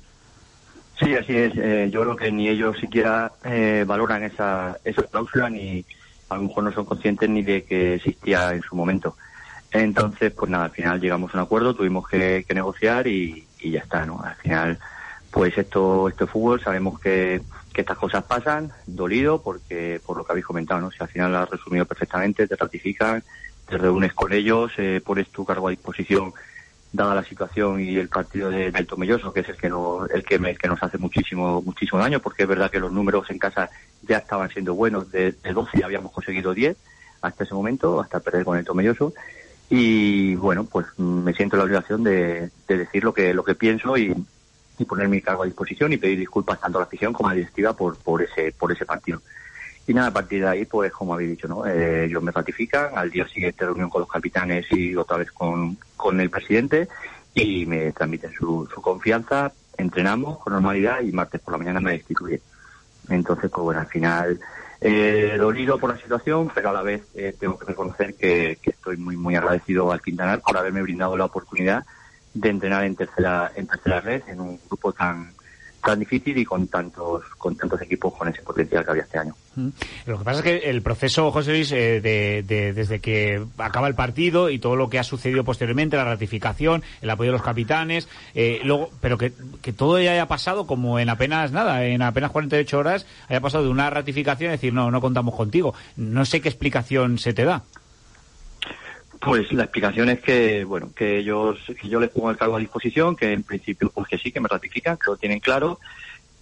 [0.99, 1.53] Sí, así es.
[1.57, 5.83] Eh, yo creo que ni ellos siquiera eh, valoran esa, esa cláusula ni
[6.29, 9.15] a lo mejor no son conscientes ni de que existía en su momento.
[9.81, 13.79] Entonces, pues nada, al final llegamos a un acuerdo, tuvimos que, que negociar y, ya
[13.79, 14.21] está, ¿no?
[14.21, 14.79] Al final,
[15.31, 17.41] pues esto, esto es fútbol, sabemos que,
[17.73, 20.91] que estas cosas pasan, dolido, porque por lo que habéis comentado, ¿no?
[20.91, 23.21] Si al final lo has resumido perfectamente, te ratifican,
[23.67, 26.33] te reúnes con ellos, eh, pones tu cargo a disposición
[26.93, 30.23] dada la situación y el partido de, del Tomelloso, que es el que, no, el,
[30.23, 33.39] que, el que nos hace muchísimo muchísimo daño, porque es verdad que los números en
[33.39, 33.69] casa
[34.03, 36.77] ya estaban siendo buenos, de, de 12 ya habíamos conseguido 10
[37.21, 39.13] hasta ese momento, hasta perder con el Tomelloso,
[39.69, 43.97] y bueno, pues me siento la obligación de, de decir lo que, lo que pienso
[43.97, 44.13] y,
[44.77, 47.31] y poner mi cargo a disposición y pedir disculpas tanto a la afición como a
[47.31, 49.21] la directiva por, por, ese, por ese partido.
[49.87, 51.65] Y nada, a partir de ahí, pues como habéis dicho, ¿no?
[51.65, 55.77] Eh, ellos me ratifican, al día siguiente reunión con los capitanes y otra vez con,
[55.95, 56.87] con el presidente
[57.33, 61.91] y me transmiten su, su confianza, entrenamos con normalidad y martes por la mañana me
[61.91, 62.41] destituyen.
[63.09, 64.39] Entonces, pues bueno, al final
[64.81, 68.71] eh, dolido por la situación, pero a la vez eh, tengo que reconocer que, que
[68.71, 71.85] estoy muy muy agradecido al Quintanar por haberme brindado la oportunidad
[72.33, 75.33] de entrenar en tercera en tercera red en un grupo tan
[75.85, 79.33] tan difícil y con tantos con tantos equipos con ese potencial que había este año.
[80.05, 83.87] Lo que pasa es que el proceso, José Luis, eh, de, de- desde que acaba
[83.87, 87.41] el partido y todo lo que ha sucedido posteriormente, la ratificación, el apoyo de los
[87.45, 89.31] capitanes, eh, luego, pero que,
[89.61, 93.63] que todo ya haya pasado como en apenas nada, en apenas 48 horas, haya pasado
[93.63, 95.73] de una ratificación a decir, no, no contamos contigo.
[95.95, 97.63] No sé qué explicación se te da.
[99.25, 102.59] Pues la explicación es que, bueno, que ellos, que yo les pongo el cargo a
[102.59, 105.79] disposición, que en principio, pues que sí, que me ratifican, que lo tienen claro,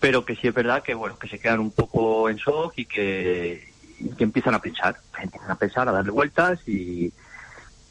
[0.02, 2.86] pero que sí es verdad que, bueno, que se quedan un poco en shock y
[2.86, 3.72] que,
[4.18, 7.10] que empiezan a pensar, empiezan a pensar, a darle vueltas y,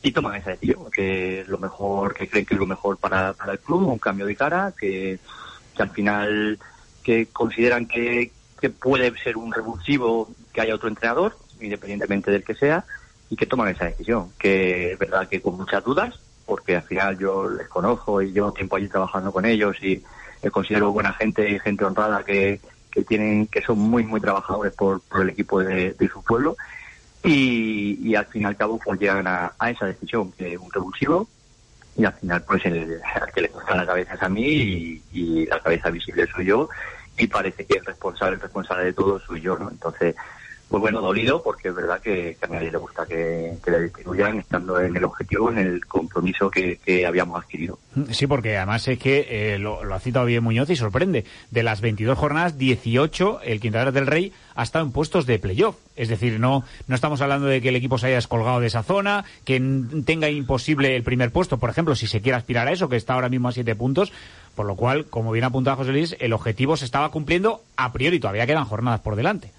[0.02, 3.32] y toman esa decisión, que es lo mejor, que creen que es lo mejor para,
[3.32, 5.18] para el club, un cambio de cara, que,
[5.74, 6.58] que al final
[7.02, 8.30] que consideran que,
[8.60, 12.84] que puede ser un revulsivo que haya otro entrenador, independientemente del que sea,
[13.32, 17.18] y que toman esa decisión, que es verdad que con muchas dudas, porque al final
[17.18, 20.04] yo les conozco y llevo tiempo allí trabajando con ellos y
[20.42, 22.60] les considero buena gente y gente honrada que,
[22.90, 26.58] que tienen que son muy muy trabajadores por, por el equipo de, su pueblo
[27.24, 30.70] y, y al fin y al cabo pues llegan a, esa decisión que es un
[30.70, 31.26] revulsivo
[31.96, 33.00] y al final pues el, el
[33.34, 36.68] que le corta la cabeza es a mí y, la cabeza visible soy yo
[37.16, 39.70] y parece que el responsable, responsable de todo soy yo, ¿no?
[39.70, 40.14] Entonces,
[40.72, 44.80] pues bueno, dolido porque es verdad que, a nadie le gusta que, le destituyan estando
[44.80, 47.78] en el objetivo, en el compromiso que, habíamos adquirido.
[48.10, 51.26] Sí, porque además es que eh, lo, ha citado bien Muñoz y sorprende.
[51.50, 55.76] De las 22 jornadas, 18, el Quintana del Rey ha estado en puestos de playoff.
[55.94, 58.82] Es decir, no, no estamos hablando de que el equipo se haya descolgado de esa
[58.82, 59.60] zona, que
[60.06, 63.12] tenga imposible el primer puesto, por ejemplo, si se quiere aspirar a eso, que está
[63.12, 64.10] ahora mismo a 7 puntos.
[64.54, 68.20] Por lo cual, como bien apuntaba José Luis, el objetivo se estaba cumpliendo a priori,
[68.20, 69.50] todavía quedan jornadas por delante.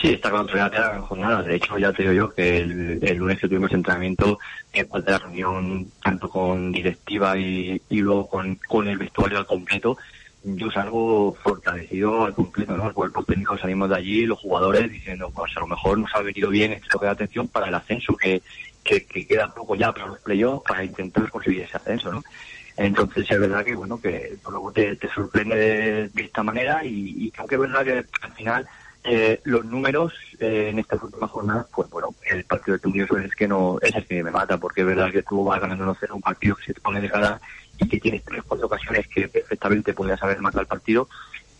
[0.00, 1.46] Sí, está claro, todavía quedan jornadas.
[1.46, 4.38] De hecho, ya te digo yo que el, lunes que tuvimos entrenamiento,
[4.72, 9.46] después de la reunión tanto con directiva y, y luego con, con el vestuario al
[9.46, 9.98] completo,
[10.44, 12.86] yo salgo fortalecido al completo, ¿no?
[12.86, 16.20] El cuerpo técnico salimos de allí, los jugadores diciendo, pues a lo mejor nos ha
[16.22, 18.40] venido bien este toque de atención para el ascenso, que,
[18.84, 22.22] que, que queda poco ya para los playoffs, para intentar conseguir ese ascenso, ¿no?
[22.76, 27.28] Entonces es verdad que bueno que luego te, te sorprende de, de esta manera y
[27.32, 28.68] creo que es verdad que al final
[29.10, 33.34] eh, los números eh, en estas últimas jornadas, pues bueno, el partido de Tundios es
[33.34, 36.12] que no es el que me mata, porque es verdad que tú vas ganando 1-0
[36.12, 37.40] un partido que se te pone de cara
[37.78, 41.08] y que tienes tres cuatro ocasiones que perfectamente podrías haber matado el partido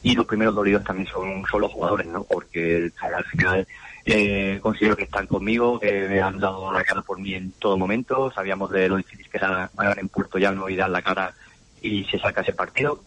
[0.03, 2.25] y los primeros dolidos también son, son los jugadores, ¿no?
[2.25, 3.67] Porque al final
[4.05, 7.77] eh, considero que están conmigo, que me han dado la cara por mí en todo
[7.77, 11.35] momento, sabíamos de lo difícil que era ganar en Puerto Llano y dar la cara
[11.83, 13.03] y se saca ese partido.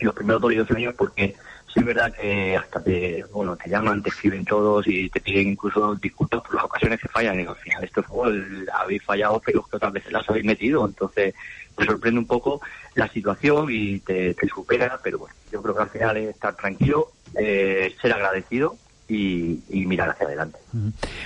[0.00, 1.36] Y los primeros dolidos son ellos porque
[1.72, 5.48] sí es verdad que hasta te, bueno, te llaman, te escriben todos y te piden
[5.48, 7.40] incluso disculpas por las ocasiones que fallan.
[7.40, 10.86] Y al final esto es fútbol, habéis fallado, pero que otras veces las habéis metido.
[10.86, 11.34] Entonces
[11.76, 12.60] te sorprende un poco
[12.94, 16.54] la situación y te, te supera, pero bueno, yo creo que al final es estar
[16.54, 18.76] tranquilo, eh, ser agradecido
[19.08, 20.58] y, y mirar hacia adelante.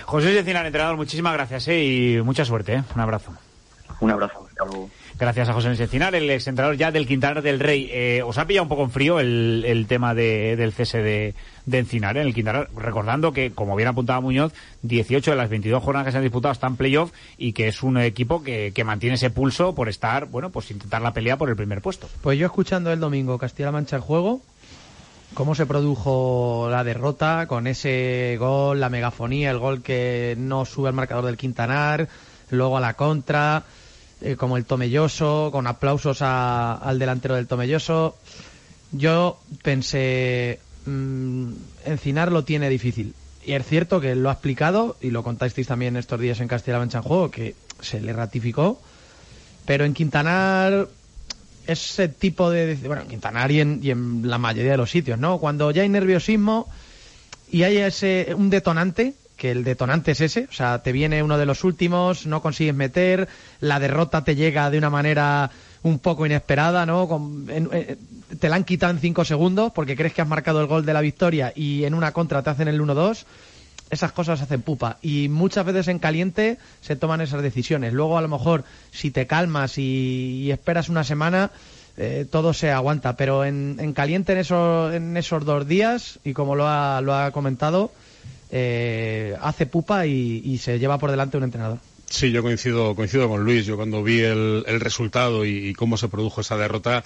[0.04, 1.82] José Encinar, entrenador, muchísimas gracias ¿eh?
[1.82, 2.74] y mucha suerte.
[2.74, 2.82] ¿eh?
[2.94, 3.32] Un abrazo.
[4.00, 4.46] Un abrazo.
[4.48, 4.90] hasta luego.
[5.18, 7.88] Gracias a José Luis Encinar, el exentrenador ya del Quintanar del Rey.
[7.90, 11.34] Eh, ¿Os ha pillado un poco en frío el, el tema de, del cese de,
[11.64, 12.68] de Encinar en el Quintanar?
[12.76, 14.52] Recordando que, como bien apuntaba Muñoz,
[14.82, 17.96] 18 de las 22 jornadas que se han disputado están playoff y que es un
[17.96, 21.56] equipo que, que mantiene ese pulso por estar, bueno, pues intentar la pelea por el
[21.56, 22.10] primer puesto.
[22.20, 24.42] Pues yo escuchando el domingo Castilla-La Mancha en juego,
[25.32, 30.88] cómo se produjo la derrota con ese gol, la megafonía, el gol que no sube
[30.88, 32.06] al marcador del Quintanar,
[32.50, 33.64] luego a la contra,
[34.20, 38.16] eh, como el Tomelloso, con aplausos a- al delantero del Tomelloso.
[38.92, 41.50] Yo pensé, mm,
[41.84, 43.14] Encinar lo tiene difícil.
[43.44, 46.80] Y es cierto que lo ha explicado, y lo contasteis también estos días en Castilla-La
[46.80, 48.80] Mancha en juego, que se le ratificó.
[49.66, 50.88] Pero en Quintanar
[51.66, 55.18] ese tipo de bueno en Quintanar y en, y en la mayoría de los sitios
[55.18, 56.68] no cuando ya hay nerviosismo
[57.50, 61.36] y hay ese un detonante que el detonante es ese o sea te viene uno
[61.38, 63.28] de los últimos no consigues meter
[63.60, 65.50] la derrota te llega de una manera
[65.82, 67.98] un poco inesperada no Con- en- en-
[68.38, 70.92] te la han quitado en cinco segundos porque crees que has marcado el gol de
[70.94, 73.24] la victoria y en una contra te hacen el 1-2
[73.88, 74.98] esas cosas hacen pupa.
[75.00, 77.92] Y muchas veces en caliente se toman esas decisiones.
[77.92, 81.52] Luego a lo mejor si te calmas y, y esperas una semana
[81.96, 86.32] eh, todo se aguanta, pero en, en caliente en esos, en esos dos días y
[86.32, 87.92] como lo ha, lo ha comentado
[88.50, 91.78] eh, hace pupa y, se lleva por delante un entrenador.
[92.08, 93.66] Sí, yo coincido, coincido con Luis.
[93.66, 97.02] Yo cuando vi el, el resultado y cómo se produjo esa derrota,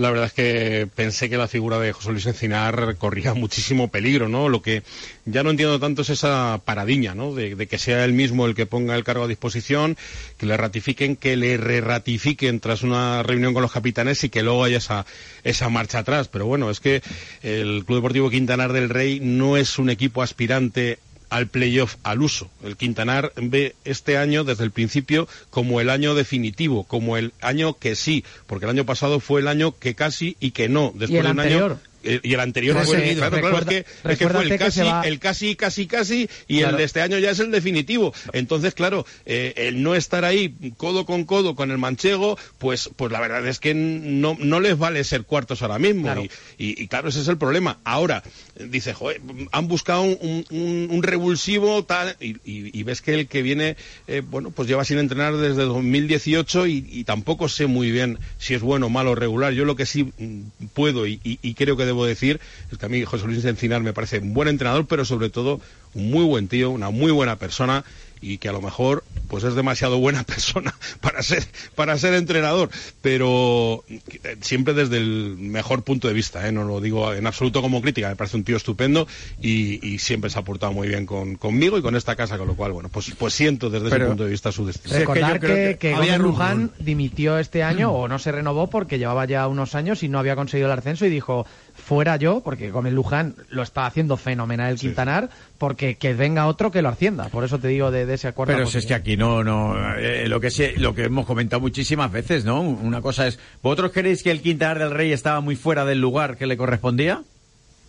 [0.00, 4.28] la verdad es que pensé que la figura de José Luis Encinar corría muchísimo peligro,
[4.28, 4.48] ¿no?
[4.48, 4.82] Lo que
[5.26, 7.34] ya no entiendo tanto es esa paradiña, ¿no?
[7.34, 9.98] De, de que sea él mismo el que ponga el cargo a disposición,
[10.38, 14.64] que le ratifiquen, que le re-ratifiquen tras una reunión con los capitanes y que luego
[14.64, 15.04] haya esa,
[15.44, 16.28] esa marcha atrás.
[16.28, 17.02] Pero bueno, es que
[17.42, 20.98] el Club Deportivo Quintanar del Rey no es un equipo aspirante
[21.30, 22.50] al playoff al uso.
[22.62, 27.74] El Quintanar ve este año desde el principio como el año definitivo, como el año
[27.78, 30.92] que sí, porque el año pasado fue el año que casi y que no.
[30.94, 31.70] Después el de un anterior?
[31.72, 33.78] año eh, y el anterior Pues, fue claro, claro, es que,
[34.10, 36.70] es que fue el casi, el casi, casi, casi, y Claro.
[36.70, 38.14] el de este año ya es el definitivo.
[38.32, 43.12] Entonces, claro, eh, el no estar ahí codo con codo con el manchego, pues, pues
[43.12, 46.10] la verdad es que no, no les vale ser cuartos ahora mismo.
[46.18, 47.80] Y, y- y claro, ese es el problema.
[47.84, 48.22] Ahora,
[48.68, 49.20] dice, joder,
[49.52, 54.84] han buscado un, revulsivo tal, y, ves que el que viene, eh, bueno, pues lleva
[54.84, 59.14] sin entrenar desde 2018 y, y tampoco sé muy bien si es bueno, malo o
[59.14, 59.52] regular.
[59.52, 62.40] Yo lo que sí mm, puedo y creo que debo decir
[62.70, 65.60] es que a mí José Luis Encinar me parece un buen entrenador, pero sobre todo
[65.94, 67.84] un muy buen tío, una muy buena persona
[68.22, 71.44] y que a lo mejor pues es demasiado buena persona para ser
[71.74, 72.70] para ser entrenador.
[73.00, 76.52] Pero eh, siempre desde el mejor punto de vista ¿eh?
[76.52, 79.06] no lo digo en absoluto como crítica me parece un tío estupendo
[79.40, 82.46] y, y siempre se ha portado muy bien con, conmigo y con esta casa con
[82.48, 84.96] lo cual bueno pues pues siento desde ese Pero- punto de vista su destino.
[84.98, 88.98] Recordar que, que había Gómez rum, Luján dimitió este año o no se renovó porque
[88.98, 91.46] llevaba ya unos años y no había conseguido el ascenso y dijo
[91.90, 95.28] fuera yo porque Gómez Luján lo está haciendo fenomenal el Quintanar
[95.58, 98.54] porque que venga otro que lo ascienda por eso te digo de, de ese acuerdo
[98.54, 101.58] Pero si es que aquí no, no, eh, lo que sí- lo que hemos comentado
[101.60, 102.60] muchísimas veces, ¿no?
[102.60, 106.36] Una cosa es, ¿vosotros creéis que el Quintanar del Rey estaba muy fuera del lugar
[106.36, 107.22] que le correspondía?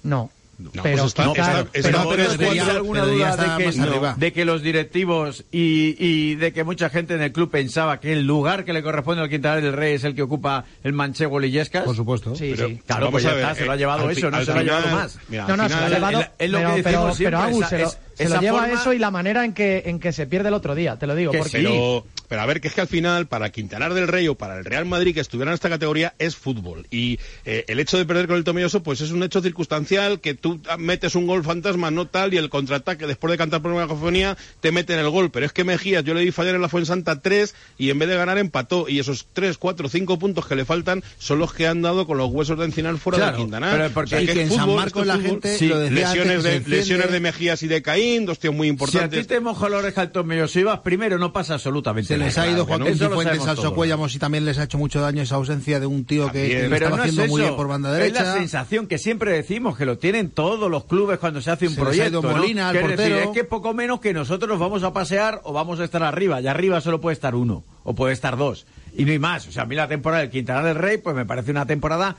[0.02, 0.32] no
[0.74, 3.30] No, pero pues está- quizás- está- pero- está- pero pero ¿tenéis debería- alguna debería duda
[3.32, 7.32] estar de que, de que los directivos y, y de que mucha gente en el
[7.32, 10.22] club pensaba que el lugar que le corresponde al Quintanar del Rey es el que
[10.22, 11.84] ocupa el manchego Lillescas?
[11.84, 12.36] Por supuesto.
[12.36, 12.80] Sí, Pero, sí.
[12.86, 14.60] Claro, pues ya ver, está, se lo ha eh, llevado al eso, no se lo
[14.60, 15.20] ha llevado final- más.
[15.28, 17.88] mira, no, no, se lo ha final- llevado, es lo que pero, decimos pero, siempre,
[18.24, 20.50] esa- se lo, lleva forma- eso y la manera en que, en que se pierde
[20.50, 21.32] el otro día, te lo digo.
[21.32, 21.58] Que porque.
[21.58, 24.58] Pero, pero a ver, que es que al final, para Quintanar del Rey o para
[24.58, 26.86] el Real Madrid que estuvieran en esta categoría, es fútbol.
[26.90, 30.34] Y eh, el hecho de perder con el Tomelloso, pues es un hecho circunstancial que
[30.34, 33.82] tú metes un gol fantasma, no tal, y el contraataque, después de cantar por una
[33.84, 35.30] cacofonía, te meten el gol.
[35.32, 38.08] Pero es que Mejías, yo le di fallar en la Fuensanta 3 y en vez
[38.10, 38.88] de ganar empató.
[38.88, 42.18] Y esos 3, 4, 5 puntos que le faltan son los que han dado con
[42.18, 43.78] los huesos de encinar fuera Claro, de Quintanar.
[43.78, 45.42] pero porque- O sea, y que en San fútbol, Marcos esto es la fútbol.
[45.42, 48.11] gente, lo decía lesiones, de, lesiones de Mejías y de Caín,
[48.52, 51.54] muy Si a ti te moja la oreja el Tomelloso y vas primero, no pasa
[51.56, 52.26] absolutamente Se nada.
[52.28, 53.58] les ha ido Joaquín lo Cifuentes al.
[53.58, 56.66] Socuellamos y también les ha hecho mucho daño esa ausencia de un tío que, que
[56.66, 57.48] estaba no es haciendo muy eso.
[57.50, 58.24] bien por banda Es derecha.
[58.24, 61.74] la sensación que siempre decimos que lo tienen todos los clubes cuando se hace un
[61.76, 62.20] Se les ha proyecto.
[62.20, 62.38] ido ¿no?
[62.38, 65.42] Molina, el Que es decir, es que poco menos que nosotros nos vamos a pasear
[65.44, 66.42] o vamos a estar arriba.
[66.42, 68.66] Y arriba solo puede estar uno o puede estar dos.
[68.98, 69.48] Y no hay más.
[69.48, 72.18] O sea, a mí la temporada del Quintanar del Rey, pues me parece una temporada,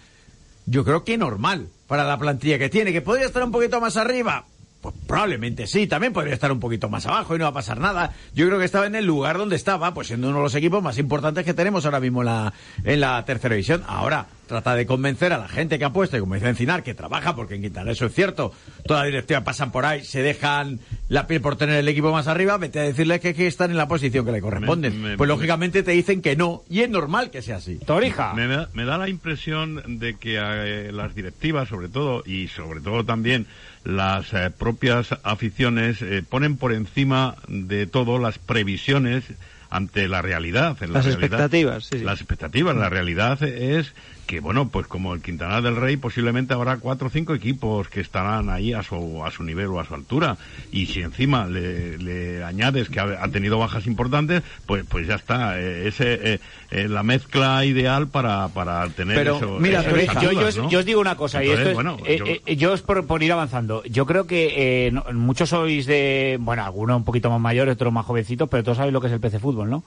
[0.66, 2.93] yo creo que normal para la plantilla que tiene.
[2.93, 4.47] ¿Que podría estar un poquito más arriba?
[4.83, 7.78] Pues probablemente sí, también podría estar un poquito más abajo y no va a pasar
[7.78, 8.12] nada.
[8.35, 10.83] Yo creo que estaba en el lugar donde estaba, pues siendo uno de los equipos
[10.83, 12.53] más importantes que tenemos ahora mismo en la,
[12.83, 13.85] en la tercera división.
[13.87, 17.34] Ahora, trata de convencer a la gente que apuesta, y como dice Encinar, que trabaja,
[17.34, 18.53] porque en Quintana eso es cierto,
[18.86, 22.26] toda la directiva pasan por ahí, se dejan la piel por tener el equipo más
[22.26, 25.01] arriba, vete a decirles que, que están en la posición que le corresponden.
[25.01, 27.76] Me- me- pues me- lógicamente te dicen que no, y es normal que sea así.
[27.76, 28.34] Torija.
[28.34, 32.80] Me, da- me da la impresión de que eh, las directivas, sobre todo, y sobre
[32.80, 33.47] todo también
[33.84, 39.24] las eh, propias aficiones, eh, ponen por encima de todo las previsiones
[39.73, 40.77] ante la realidad.
[40.83, 42.05] En la Las realidad- expectativas, sí, sí.
[42.05, 42.77] Las expectativas.
[42.77, 43.95] La realidad es
[44.27, 48.01] que, bueno, pues como el Quintanar del Rey, posiblemente habrá cuatro o cinco equipos que
[48.01, 50.37] estarán ahí a su, a su nivel o a su altura.
[50.70, 55.16] Y si encima le, le añades que ha, ha tenido bajas importantes, pues, pues ya
[55.16, 55.59] está.
[55.61, 59.59] Eh, ese, eh, eh, la mezcla ideal para, para tener Pero, eso.
[59.59, 60.70] mira, esas pero yo, yo dudas, os- ¿no?
[60.70, 63.23] yo os digo una cosa, y esto es, bueno, yo- eh, yo os por, por
[63.23, 67.41] ir avanzando, yo creo que eh, no- muchos sois de, bueno, algunos un poquito más
[67.41, 69.85] mayores, otros más jovencitos, pero todos sabéis lo que es el PC Fútbol, ¿no?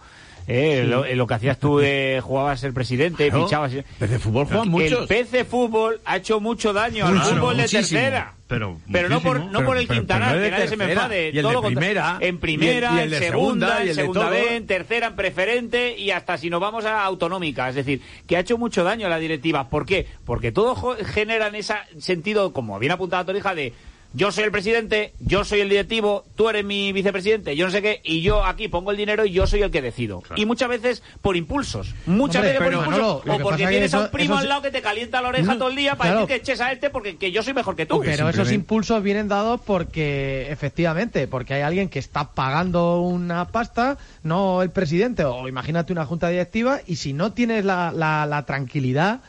[0.47, 0.87] Eh, Sí.
[0.89, 3.45] lo, eh, lo que hacías tú, eh, jugabas el presidente, Claro.
[3.45, 3.71] fichabas...
[3.97, 5.07] PC Fútbol juegan El muchos.
[5.07, 7.99] PC Fútbol ha hecho mucho daño al fútbol de muchísimo.
[7.99, 8.33] tercera.
[8.47, 10.19] Pero, Pero no por, no por el pero- de que
[10.51, 11.31] nadie se me enfade.
[11.33, 13.79] Y el todo de primera, En primera, y el- y el en de segunda, segunda,
[13.79, 14.29] y en el de segunda.
[14.29, 17.67] B, en tercera, en preferente y hasta si nos vamos a autonómica.
[17.69, 19.67] Es decir, que ha hecho mucho daño a la directiva.
[19.69, 20.05] ¿Por qué?
[20.25, 23.73] Porque todos generan ese sentido, como bien apuntado Torija, de
[24.15, 27.81] yo soy el presidente, yo soy el directivo, tú eres mi vicepresidente, yo no sé
[27.81, 30.23] qué, y yo aquí pongo el dinero y yo soy el que decido.
[30.37, 31.93] Y muchas veces por impulsos.
[32.05, 33.01] Muchas Hombre, veces por impulsos.
[33.01, 35.27] Manolo, o que porque tienes a un primo eso al lado que te calienta la
[35.27, 36.27] oreja todo el día para claro.
[36.27, 37.99] decir que eches a este porque que yo soy mejor que tú.
[37.99, 43.97] Pero esos impulsos vienen dados porque, efectivamente, porque hay alguien que está pagando una pasta,
[44.23, 48.45] no el presidente, o imagínate una junta directiva, y si no tienes la, la, la
[48.45, 49.19] tranquilidad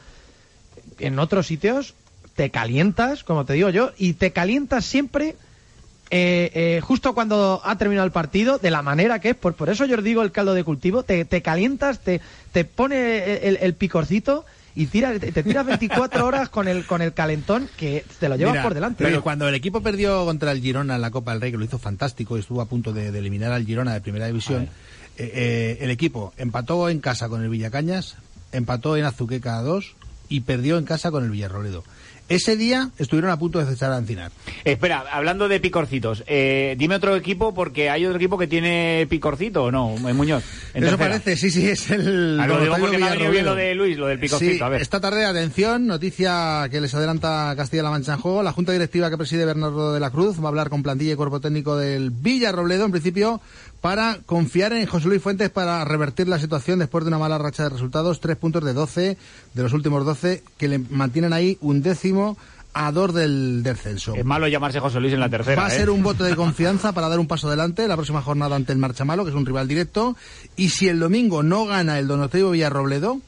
[1.00, 1.94] en otros sitios,
[2.36, 5.36] te calientas, como te digo yo, y te calientas siempre
[6.10, 9.70] eh, eh, justo cuando ha terminado el partido, de la manera que es, por, por
[9.70, 12.20] eso yo os digo el caldo de cultivo, te, te calientas, te,
[12.52, 14.44] te pone el, el picorcito
[14.76, 18.36] y tira, te, te tiras 24 horas con el, con el calentón que te lo
[18.36, 19.02] llevas Mira, por delante.
[19.02, 21.64] Pero cuando el equipo perdió contra el Girona en la Copa del Rey, que lo
[21.64, 24.68] hizo fantástico y estuvo a punto de, de eliminar al Girona de Primera División,
[25.18, 28.16] eh, eh, el equipo empató en casa con el Villacañas,
[28.52, 29.96] empató en Azuqueca a 2
[30.28, 31.82] y perdió en casa con el Villarroledo.
[32.28, 34.32] Ese día estuvieron a punto de cesar a Encinar.
[34.64, 39.64] Espera, hablando de picorcitos, eh, dime otro equipo porque hay otro equipo que tiene picorcito
[39.64, 40.42] o no, en Muñoz.
[40.74, 41.10] en Eso tercera.
[41.10, 42.38] parece, sí, sí, es el...
[42.40, 44.52] Ah, lo digo porque me ha venido bien lo de Luis, lo del picorcito.
[44.52, 44.82] Sí, a ver.
[44.82, 48.42] esta tarde, atención, noticia que les adelanta Castilla-La Mancha en juego.
[48.42, 51.16] La Junta Directiva que preside Bernardo de la Cruz va a hablar con plantilla y
[51.16, 53.40] cuerpo técnico del Villarrobledo, en principio,
[53.80, 57.62] para confiar en José Luis Fuentes para revertir la situación después de una mala racha
[57.62, 58.18] de resultados.
[58.20, 59.16] Tres puntos de 12,
[59.54, 62.15] de los últimos 12, que le mantienen ahí un décimo
[62.78, 64.14] a dos del descenso.
[64.14, 65.62] Es malo llamarse José Luis en la tercera.
[65.62, 65.78] Va a ¿eh?
[65.78, 68.78] ser un voto de confianza para dar un paso adelante la próxima jornada ante el
[68.78, 70.16] Marchamalo, que es un rival directo.
[70.56, 73.20] Y si el domingo no gana el Donoteo Villarrobledo,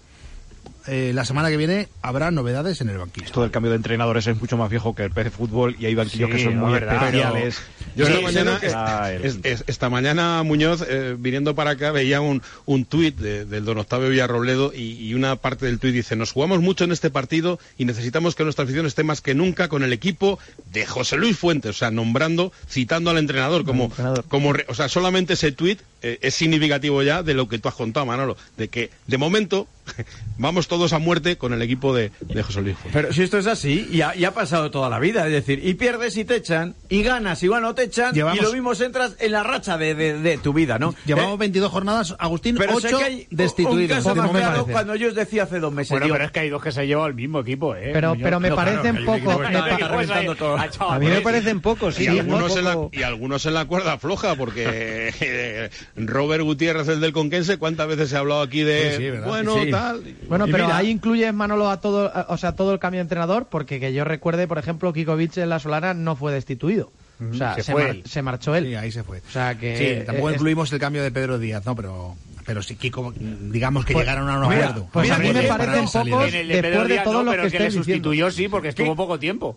[0.88, 3.26] eh, la semana que viene habrá novedades en el banquillo.
[3.26, 5.94] Esto del cambio de entrenadores es mucho más viejo que el PC Fútbol y hay
[5.94, 6.96] banquillos Sí, que son no, muy verdad.
[7.04, 7.58] especiales.
[7.96, 11.70] Yo Sí, esta mañana, que- Ah, el- es- es- esta mañana Muñoz, eh, viniendo para
[11.72, 15.78] acá, veía un, un tuit de- del don Octavio Villarrobledo y, y una parte del
[15.78, 19.20] tuit dice, nos jugamos mucho en este partido y necesitamos que nuestra afición esté más
[19.20, 20.38] que nunca con el equipo
[20.72, 23.90] de José Luis Fuentes, o sea, nombrando, citando al entrenador, como,
[24.28, 27.68] como re- o sea, solamente ese tuit eh, es significativo ya de lo que tú
[27.68, 29.66] has contado, Manolo, de que de momento
[30.38, 32.92] vamos todos a muerte con el equipo de, de José Luis Fuentes.
[33.02, 35.60] Pero si esto es así, y ha, y ha pasado toda la vida, es decir,
[35.66, 38.72] y pierdes y te echan, y ganas igual no te echan, Llevamos- y lo mismo
[38.78, 40.94] entras en la racha de, de- de tu vida, ¿no?
[41.04, 43.96] Llevamos Eh, 22 jornadas, Agustín, pero sé 8 que hay un destituidos.
[43.98, 45.90] caso de más claro cuando yo os decía hace dos meses.
[45.90, 47.90] Bueno, pero es que hay dos que se han llevado al mismo equipo, ¿eh?
[47.92, 49.88] Pero- pero me No, claro, parecen que hay un equipo poco- que me está pa-
[49.88, 50.56] reventando todo.
[50.56, 52.02] Ah, chaval, A mí me pues, parecen pocos, sí.
[52.02, 55.70] y, sí, algunos no en la, poco- y algunos en la cuerda floja, porque eh,
[55.96, 59.26] Robert Gutiérrez, el del Conquense, ¿cuántas veces se ha hablado aquí de, Sí, sí, ¿verdad?
[59.28, 59.70] bueno, Sí.
[59.78, 60.16] Tal?
[60.28, 62.98] Bueno, Y pero mira- ahí incluye Manolo a todo, a- o sea, todo el cambio
[62.98, 66.90] de entrenador, porque que yo recuerde, por ejemplo, Kikovic en la Solana no fue destituido.
[67.30, 68.02] O sea, Se se, fue mar- él.
[68.06, 68.66] se marchó él.
[68.66, 69.18] Sí, ahí se fue.
[69.18, 71.74] O sea que Sí, tampoco incluimos el cambio de Pedro Díaz, ¿no?
[71.74, 72.14] Pero,
[72.46, 74.88] pero sí, Kiko, digamos que Pues- llegaron a un mira, acuerdo.
[74.92, 77.04] pues Mira, a mí me parecen pocos de- En el de Pedro después de Díaz
[77.04, 79.56] todos no, pero que que le sustituyó sí, porque estuvo poco tiempo.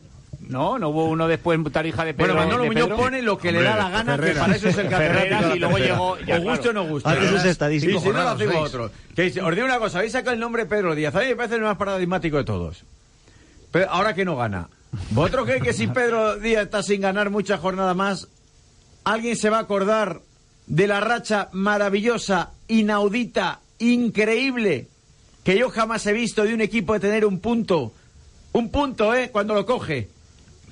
[0.52, 2.34] No, no hubo uno después en Tarija de Pedro.
[2.36, 4.90] Bueno, Manolo Muñoz pone lo que le da la gana, que para eso es el
[4.90, 7.10] Ferreras, catedrático y luego llegó- ya, O guste o no guste.
[7.10, 7.46] Hace sus ¿verdad?
[7.48, 7.96] estadísticas.
[7.96, 8.52] Y si no lo seis.
[8.54, 8.92] otro.
[9.16, 11.16] Que dice, os digo una cosa, habéis sacado el nombre Pedro Díaz.
[11.16, 12.84] A mí me parece el más paradigmático de todos.
[13.72, 14.68] Pero ahora que no gana.
[15.12, 18.28] ¿Vosotros creéis que si Pedro Díaz está sin ganar muchas jornadas más,
[19.06, 20.20] alguien se va a acordar
[20.68, 24.88] de la racha maravillosa, inaudita, increíble,
[25.46, 27.94] que yo jamás he visto de un equipo de tener un punto?
[28.52, 29.30] Un punto, ¿eh?
[29.32, 30.10] Cuando lo coge.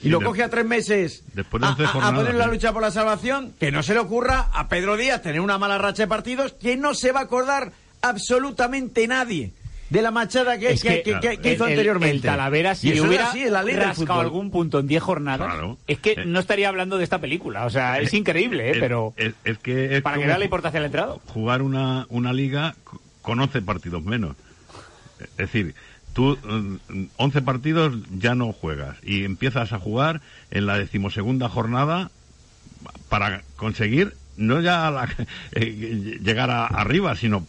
[0.01, 2.35] Y lo de- coge a tres meses después de a, 11 a- a jornadas, poner
[2.35, 5.57] la lucha por la salvación, que no se le ocurra a Pedro Díaz tener una
[5.57, 7.71] mala racha de partidos, que no se va a acordar
[8.01, 9.51] absolutamente nadie
[9.89, 12.15] de la machada que, Es que- que, que- que- que el- hizo el- anteriormente.
[12.17, 15.01] El Talavera, si le es hubiera así, es la ley rascado algún punto en 10
[15.01, 15.77] jornadas, Claro.
[15.87, 17.65] es que Eh, no estaría hablando de esta película.
[17.65, 18.71] O sea, es eh, increíble, ¿eh?
[18.73, 21.19] es- pero es, es que es para que vea la importancia del entrado.
[21.27, 24.35] jugar una, una liga c- con 11 partidos menos.
[25.19, 25.73] Es decir,
[26.13, 32.11] tú mm, 11 partidos ya no juegas y empiezas a jugar en la decimosegunda jornada
[33.09, 35.09] para conseguir no ya la-
[35.51, 37.45] eh, llegar a- arriba, sino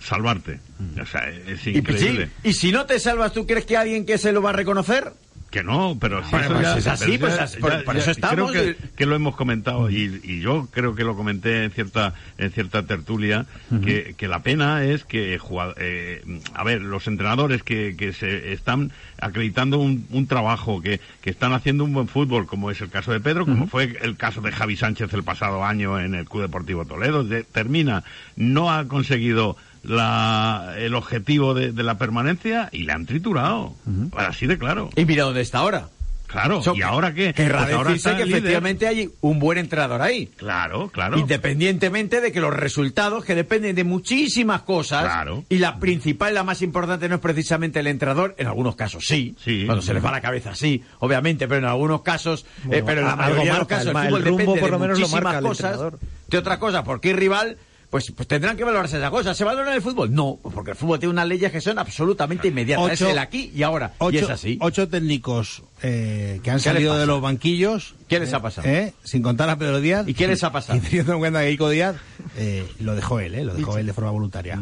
[0.00, 0.58] salvarte.
[1.00, 2.26] O sea, es Y, increíble.
[2.42, 4.54] sí, y si no te salvas, ¿tú crees que alguien que se lo va a
[4.54, 5.12] reconocer?
[5.52, 7.94] Que no, pero si eso pues ya- es así, pues ya- as- por- ya- por
[7.94, 8.50] ya- eso estamos.
[8.50, 12.14] Creo que, que lo hemos comentado y, y yo creo que lo comenté en cierta
[12.38, 13.44] en cierta tertulia
[13.84, 16.22] que, que la pena es que jugad- eh,
[16.54, 21.52] a ver los entrenadores que, que se están acreditando un, un trabajo que, que están
[21.52, 24.52] haciendo un buen fútbol como es el caso de Pedro como fue el caso de
[24.52, 28.04] Javi Sánchez el pasado año en el Club Deportivo Toledo de- termina
[28.36, 33.74] no ha conseguido la, el objetivo de, de la permanencia y le han triturado
[34.16, 35.88] así de claro Y mira dónde está ahora.
[36.26, 37.34] Claro, ¿y ahora qué?
[37.34, 40.28] Querrá Pues ahora está que efectivamente hay un buen entrenador ahí.
[40.36, 41.18] Claro, claro.
[41.18, 45.44] Independientemente de que los resultados, que dependen de muchísimas cosas, Claro.
[45.50, 49.36] y la principal la más importante no es precisamente el entrenador, en algunos casos sí,
[49.44, 49.64] Sí.
[49.66, 53.08] cuando se les va la cabeza sí, obviamente, pero en algunos casos, eh, pero en
[53.08, 55.00] la mayoría de los casos el el, el rumbo depende por de lo menos lo
[55.08, 55.98] muchísimas marca el cosas, entrenador.
[56.28, 57.58] de otra cosa, porque hay rival...
[57.92, 59.34] Pues, pues tendrán que valorarse esa cosa.
[59.34, 60.14] ¿Se valora el fútbol?
[60.14, 62.86] No, porque el fútbol tiene unas leyes que son absolutamente inmediatas.
[62.86, 63.92] Ocho- es el aquí y ahora.
[63.92, 64.56] y Ocho, es así.
[64.62, 67.94] ocho técnicos eh, que han ¿Qué les salido de los banquillos.
[68.08, 68.68] ¿Qué les eh, ha pasado?
[68.68, 70.06] eh, sin contar a Pedro Díaz.
[70.06, 70.78] ¿Y qué les ha pasado?
[70.78, 71.96] Y teniendo en cuenta que Ico Díaz
[72.36, 74.60] eh, lo dejó él, eh, lo dejó él de forma voluntaria.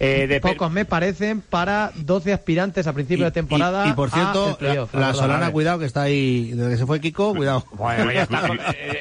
[0.00, 3.86] Eh, de Pocos me parecen para 12 aspirantes a principio de temporada.
[3.86, 7.00] Y, y, por cierto, la, la Solana, cuidado que está ahí, desde que se fue
[7.00, 7.64] Kiko, cuidado.
[7.78, 8.42] Bueno, ya está,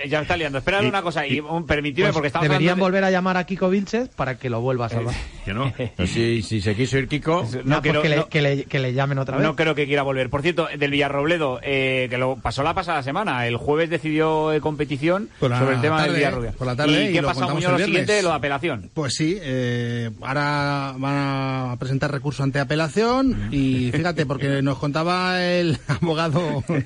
[0.07, 0.59] ya está liando.
[0.59, 3.45] Esperad una cosa y un, permitidme Pues porque estamos deberían de- volver a llamar a
[3.45, 5.15] Kiko Vilches para que lo vuelva a salvar.
[5.43, 5.73] Que no.
[6.07, 8.79] Si, si se quiso ir Kiko, No, No, pues que, no- le, que, le, que
[8.79, 9.45] le llamen otra vez.
[9.45, 10.29] No creo que quiera volver.
[10.29, 13.47] Por cierto, del Villarrobledo, eh, que lo pasó la pasada semana.
[13.47, 16.53] El jueves decidió eh, competición la sobre el tema tarde, del Villarrobledo.
[16.53, 18.89] por la tarde, ¿Y y qué lo pasa, Muñoz, lo finalmente lo de apelación.
[18.93, 25.43] Pues sí, eh, ahora van a presentar recurso ante apelación y fíjate, porque nos contaba
[25.43, 26.85] el abogado ¿eh?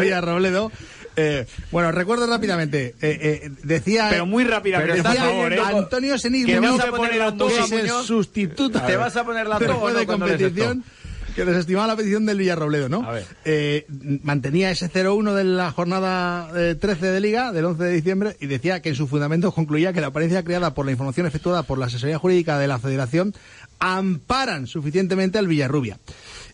[0.00, 0.70] Villarrobledo.
[1.16, 2.94] Eh, bueno, recuerdo rápidamente.
[3.00, 4.08] eh, eh, decía.
[4.10, 5.68] Pero muy rápidamente, decía.
[5.68, 8.80] Antonio Senil Que vas a poner la toga, el sustituto.
[8.80, 10.84] Te vas a poner la toga, de competición.
[11.34, 13.06] Que desestimaba la petición del Villarrobledo, ¿no?
[13.44, 13.86] Eh,
[14.22, 18.46] mantenía ese 0-1 de la jornada eh, 13 de Liga, del 11 de diciembre, y
[18.46, 21.78] decía que en sus fundamentos concluía que la apariencia creada por la información efectuada por
[21.78, 23.34] la asesoría jurídica de la Federación
[23.78, 25.98] amparan suficientemente al Villarrubia.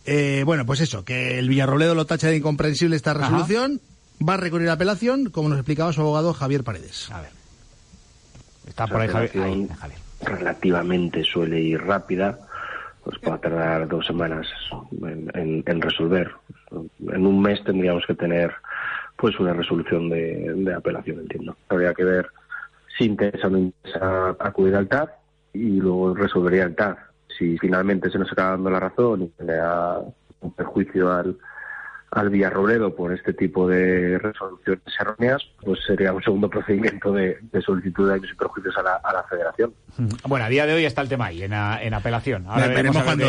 [0.05, 3.81] Eh, bueno, pues eso, que el Villarrobledo lo tacha de incomprensible esta resolución,
[4.27, 7.09] va a recurrir a apelación, como nos explicaba su abogado Javier Paredes.
[7.11, 7.31] A ver.
[8.69, 9.43] Está por ahí, Javier.
[9.43, 9.99] Ahí, Javier.
[10.23, 12.39] relativamente suele ir rápida,
[13.07, 14.49] pues puede tardar dos semanas
[15.35, 16.29] en, resolver.
[16.73, 18.53] En un mes tendríamos que tener
[19.17, 21.57] pues una resolución de, de apelación, entiendo.
[21.69, 22.27] Habría que ver
[22.99, 25.19] si interesa o no interesa acudir al TAR
[25.53, 26.99] y luego resolvería el TAR.
[27.39, 30.01] Si finalmente se nos acaba dando la razón y se le da
[30.41, 31.39] un perjuicio al,
[32.13, 37.61] al Villarrobledo por este tipo de resoluciones erróneas, pues sería un segundo procedimiento de, de
[37.63, 39.75] solicitud de daños y perjuicios a la, a la federación.
[40.27, 42.47] Bueno, a día de hoy está el tema ahí, en, a- en apelación.
[42.47, 43.25] Ahora Veremos a ver cuando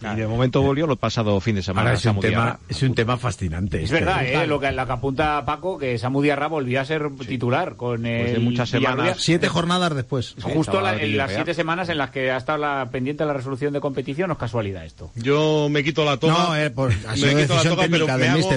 [0.00, 1.90] Y de momento volvió lo pasado fin de semana.
[1.90, 3.78] Ahora es un, tema, es un tema fascinante.
[3.78, 4.46] Es este, verdad, ¿eh?
[4.46, 8.34] Lo que, la que apunta Paco, que Samu Diarra volvió a ser titular con el
[8.34, 9.18] de muchas semanas.
[9.20, 10.34] Siete jornadas después.
[10.40, 13.72] Justo la- en las siete semanas en las que ha estado la, pendiente la resolución
[13.72, 15.10] de competición, ¿o es casualidad esto?
[15.14, 16.34] Yo me quito la toga.
[16.34, 18.06] No, eh, pues, me quito la toga, pero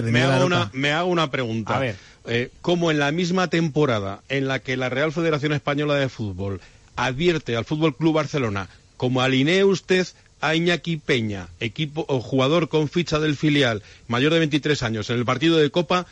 [0.03, 1.77] me hago, una, me hago una pregunta.
[1.77, 1.95] A ver.
[2.27, 6.61] Eh, como en la misma temporada en la que la Real Federación Española de Fútbol
[6.95, 8.67] advierte al Fútbol Club Barcelona,
[8.97, 10.07] como alinee usted
[10.41, 15.17] a Iñaki Peña, equipo o jugador con ficha del filial, mayor de 23 años, en
[15.17, 16.05] el partido de Copa,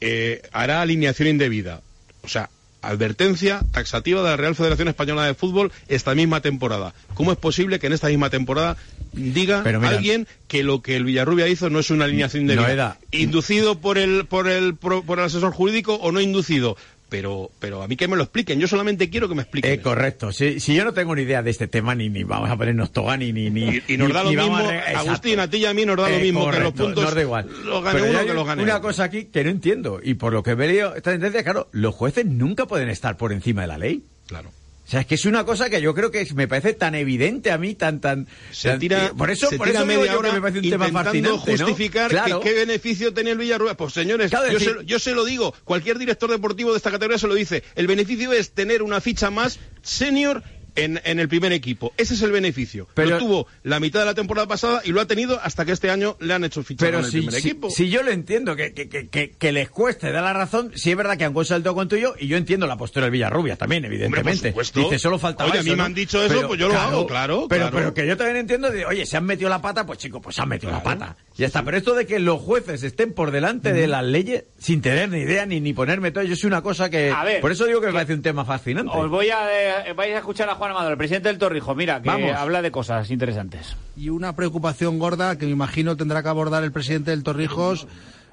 [0.00, 1.80] eh, hará alineación indebida.
[2.22, 2.50] O sea,
[2.82, 6.94] advertencia taxativa de la Real Federación Española de Fútbol esta misma temporada.
[7.14, 8.76] ¿Cómo es posible que en esta misma temporada
[9.12, 12.98] diga Pero mira- alguien que lo que el Villarrubia hizo no es una alineación indebida?
[13.10, 16.76] ¿Inducido por el, por, el, por, por el asesor jurídico o no inducido?
[17.14, 18.58] Pero, pero a mí que me lo expliquen.
[18.58, 19.70] Yo solamente quiero que me expliquen.
[19.72, 20.32] Eh, correcto.
[20.32, 22.90] Si, si yo no tengo ni idea de este tema, ni, ni vamos a ponernos
[22.92, 23.32] toga, ni...
[23.32, 24.98] ni, ni Y, y nos ni- da lo mismo, a.
[24.98, 27.04] Agustín, a ti y a mí nos da lo Eh, mismo que los correcto, puntos
[27.04, 27.48] nos da igual.
[27.64, 30.32] los gane Pero uno que los gane Una cosa aquí que no entiendo, y por
[30.32, 33.78] lo que veo esta sentencia, claro, los jueces nunca pueden estar por encima de la
[33.78, 34.02] ley.
[34.26, 34.50] Claro.
[34.86, 37.50] O sea, es que es una cosa que yo creo que me parece tan evidente
[37.50, 38.26] a mí, tan, tan...
[38.50, 40.58] Se tan- tira, por eso, se por tira eso media yo hora que me parece
[40.58, 41.38] un tema fascinante, ¿no?
[41.38, 42.40] justificar Claro.
[42.40, 43.74] que qué beneficio tenía el Villarrubia.
[43.78, 46.90] Pues señores, Claro, yo, decir- se, yo se lo digo, cualquier director deportivo de esta
[46.90, 47.62] categoría se lo dice.
[47.76, 50.42] El beneficio es tener una ficha más senior
[50.76, 51.92] en, en el primer equipo.
[51.96, 52.88] Ese es el beneficio.
[52.94, 55.72] Pero- lo tuvo la mitad de la temporada pasada y lo ha tenido hasta que
[55.72, 57.70] este año le han hecho ficha Pero en el si, primer si- equipo.
[57.70, 60.90] si yo lo entiendo, que, que, que, que, que les cueste, da la razón, si
[60.90, 63.84] es verdad que han consultado con tuyo, y yo entiendo la postura del Villarrubia también,
[63.84, 64.48] evidentemente.
[64.50, 64.80] supuesto.
[64.80, 67.46] Dice, solo faltaba Oye, a mí me han dicho eso, pues yo lo hago, claro,
[67.48, 67.76] Pero, claro.
[67.76, 70.36] pero que yo también entiendo de, oye, se han metido la pata, pues chico, pues
[70.36, 71.16] se han metido la pata.
[71.36, 74.80] Ya está, pero esto de que los jueces estén por delante de las leyes, sin
[74.82, 77.10] tener ni idea ni, ni ponerme todo, yo soy una cosa que...
[77.10, 78.92] A ver, por eso digo que me parece un tema fascinante.
[78.94, 81.74] Os voy a, eh, vais a escuchar a Juan Amador, el presidente del Torrijo.
[81.74, 82.32] Mira, que Vamos.
[82.32, 83.76] habla de cosas interesantes.
[83.96, 87.86] Y una preocupación gorda que me imagino tendrá que abordar el presidente del Torrijos,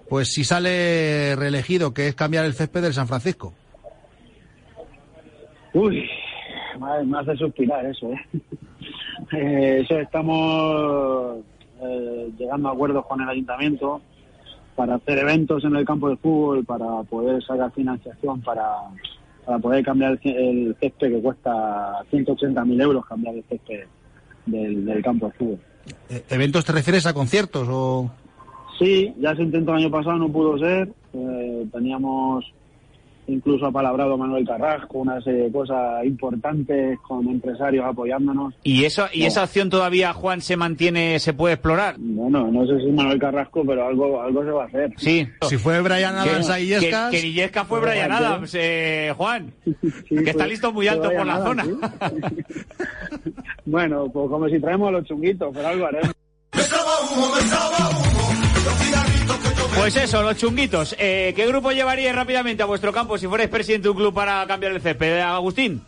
[0.09, 3.53] pues si sale reelegido, que es cambiar el césped del San Francisco.
[5.73, 6.09] Uy,
[6.79, 8.25] me me hace suspirar eso, ¿eh?
[9.31, 11.37] Eh, eso estamos
[11.81, 14.01] eh, llegando a acuerdos con el ayuntamiento
[14.75, 18.65] para hacer eventos en el campo de fútbol, para poder sacar financiación, para,
[19.45, 23.85] para poder cambiar el, el césped que cuesta 180.000 euros cambiar el césped
[24.45, 25.59] del, del campo de fútbol.
[26.09, 28.11] Eh, ¿Eventos te refieres a conciertos o...?
[28.79, 30.91] Sí, ya se intentó el año pasado, no pudo ser.
[31.13, 32.51] Eh, teníamos
[33.31, 38.53] incluso apalabrado a Manuel Carrasco, una serie de cosas importantes con empresarios apoyándonos.
[38.63, 39.27] ¿Y, eso, y No.
[39.27, 41.95] esa opción todavía, Juan, se mantiene, se puede explorar?
[41.97, 44.93] Bueno, no sé si Manuel Carrasco, pero algo, algo se va a hacer.
[44.97, 45.27] Sí.
[45.47, 47.11] Si fue Brian Que- Adams a que, Illescas...
[47.11, 48.11] que Illescas fue Brian.
[48.11, 49.51] Adams, eh, Juan.
[50.09, 51.63] que está pues, listo muy que alto por la zona.
[51.63, 51.71] sí.
[53.65, 56.11] Bueno, pues como si traemos a los chunguitos, pero algo haremos.
[59.81, 60.95] Pues eso, los chunguitos.
[60.99, 64.45] Eh, ¿Qué grupo llevaríais rápidamente a vuestro campo si fuerais presidente de un club para
[64.45, 65.17] cambiar el césped?
[65.17, 65.81] Eh, Agustín.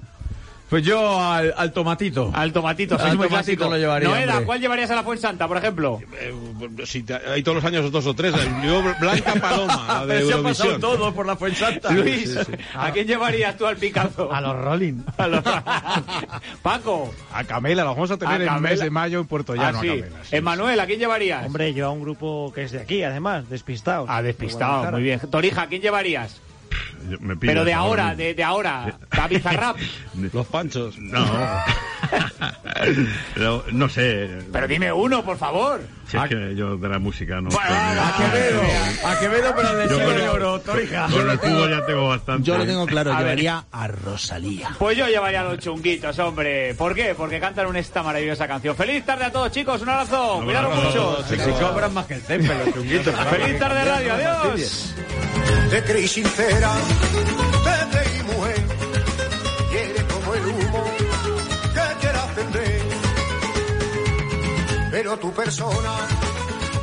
[0.69, 2.31] Pues yo al, al tomatito.
[2.33, 3.69] Al tomatito, Al muy tomatito clásico.
[3.69, 4.43] lo llevaría, Noeda.
[4.43, 5.99] ¿cuál llevarías a la Fuensanta, por ejemplo?
[6.19, 6.33] Eh,
[6.85, 8.33] si te- hay todos los años dos o tres.
[8.65, 10.81] Yo, Blanca Paloma, la de Pero se han pasado Eurovisión.
[10.81, 11.91] todos por la Fuensanta.
[11.91, 12.35] Luis,
[12.73, 14.33] ¿a quién llevarías tú al Picazo?
[14.33, 15.03] A los Rolling.
[15.17, 15.43] A los-
[16.61, 17.13] Paco.
[17.33, 18.69] A Camela, lo vamos a tener A en el Camela.
[18.69, 19.77] mes de mayo en Puerto Llano.
[19.77, 19.85] Ah, a.
[19.85, 20.35] Camela, sí.
[20.35, 21.45] Emanuel, ¿a quién llevarías?
[21.45, 24.07] Hombre, yo a un grupo que es de aquí, además, despistados.
[24.09, 25.19] Ah, despistado, muy bien.
[25.29, 26.41] Torija, ¿a quién llevarías?
[27.09, 28.97] Yo- me pillas Pero de ahora de, de ahora.
[29.11, 29.77] David Zarrap.
[30.33, 30.95] Los panchos.
[30.99, 31.25] No.
[33.33, 34.29] Pero, no sé.
[34.51, 35.81] Pero dime uno, por favor.
[36.07, 37.49] Si es que yo de la música no.
[37.57, 38.61] A Quevedo,
[39.05, 39.83] a Quevedo, pero de
[40.23, 41.07] el- oro, Torija.
[41.09, 42.43] Con el fútbol ya tengo bastante.
[42.47, 43.23] Yo lo tengo claro, A ver.
[43.37, 44.69] llevaría a Rosalía.
[44.77, 46.73] Pues yo llevaría a los chunguitos, hombre.
[46.75, 47.15] ¿Por qué?
[47.15, 48.75] Porque cantan esta maravillosa canción.
[48.75, 49.81] Feliz tarde a todos, chicos.
[49.81, 50.41] Un abrazo.
[50.43, 51.23] Cuidado mucho.
[51.27, 53.15] Si cobran más que el césped, los chunguitos.
[53.29, 54.13] Feliz tarde radio.
[54.13, 54.93] Adiós.
[55.69, 56.69] Te creí sincera,
[64.93, 65.91] Pero tu persona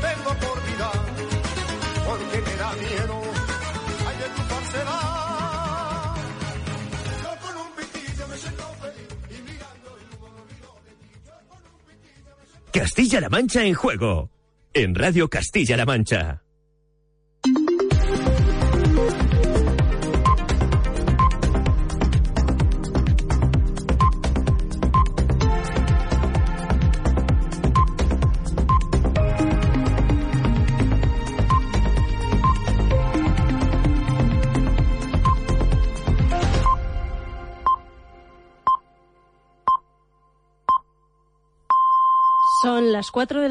[0.00, 0.90] tengo por vida,
[2.04, 3.22] porque me da miedo,
[4.04, 4.42] ay de tu
[12.72, 14.32] Castilla-La Mancha en juego.
[14.74, 16.42] En Radio Castilla-La Mancha.
[43.00, 43.38] Las 4 de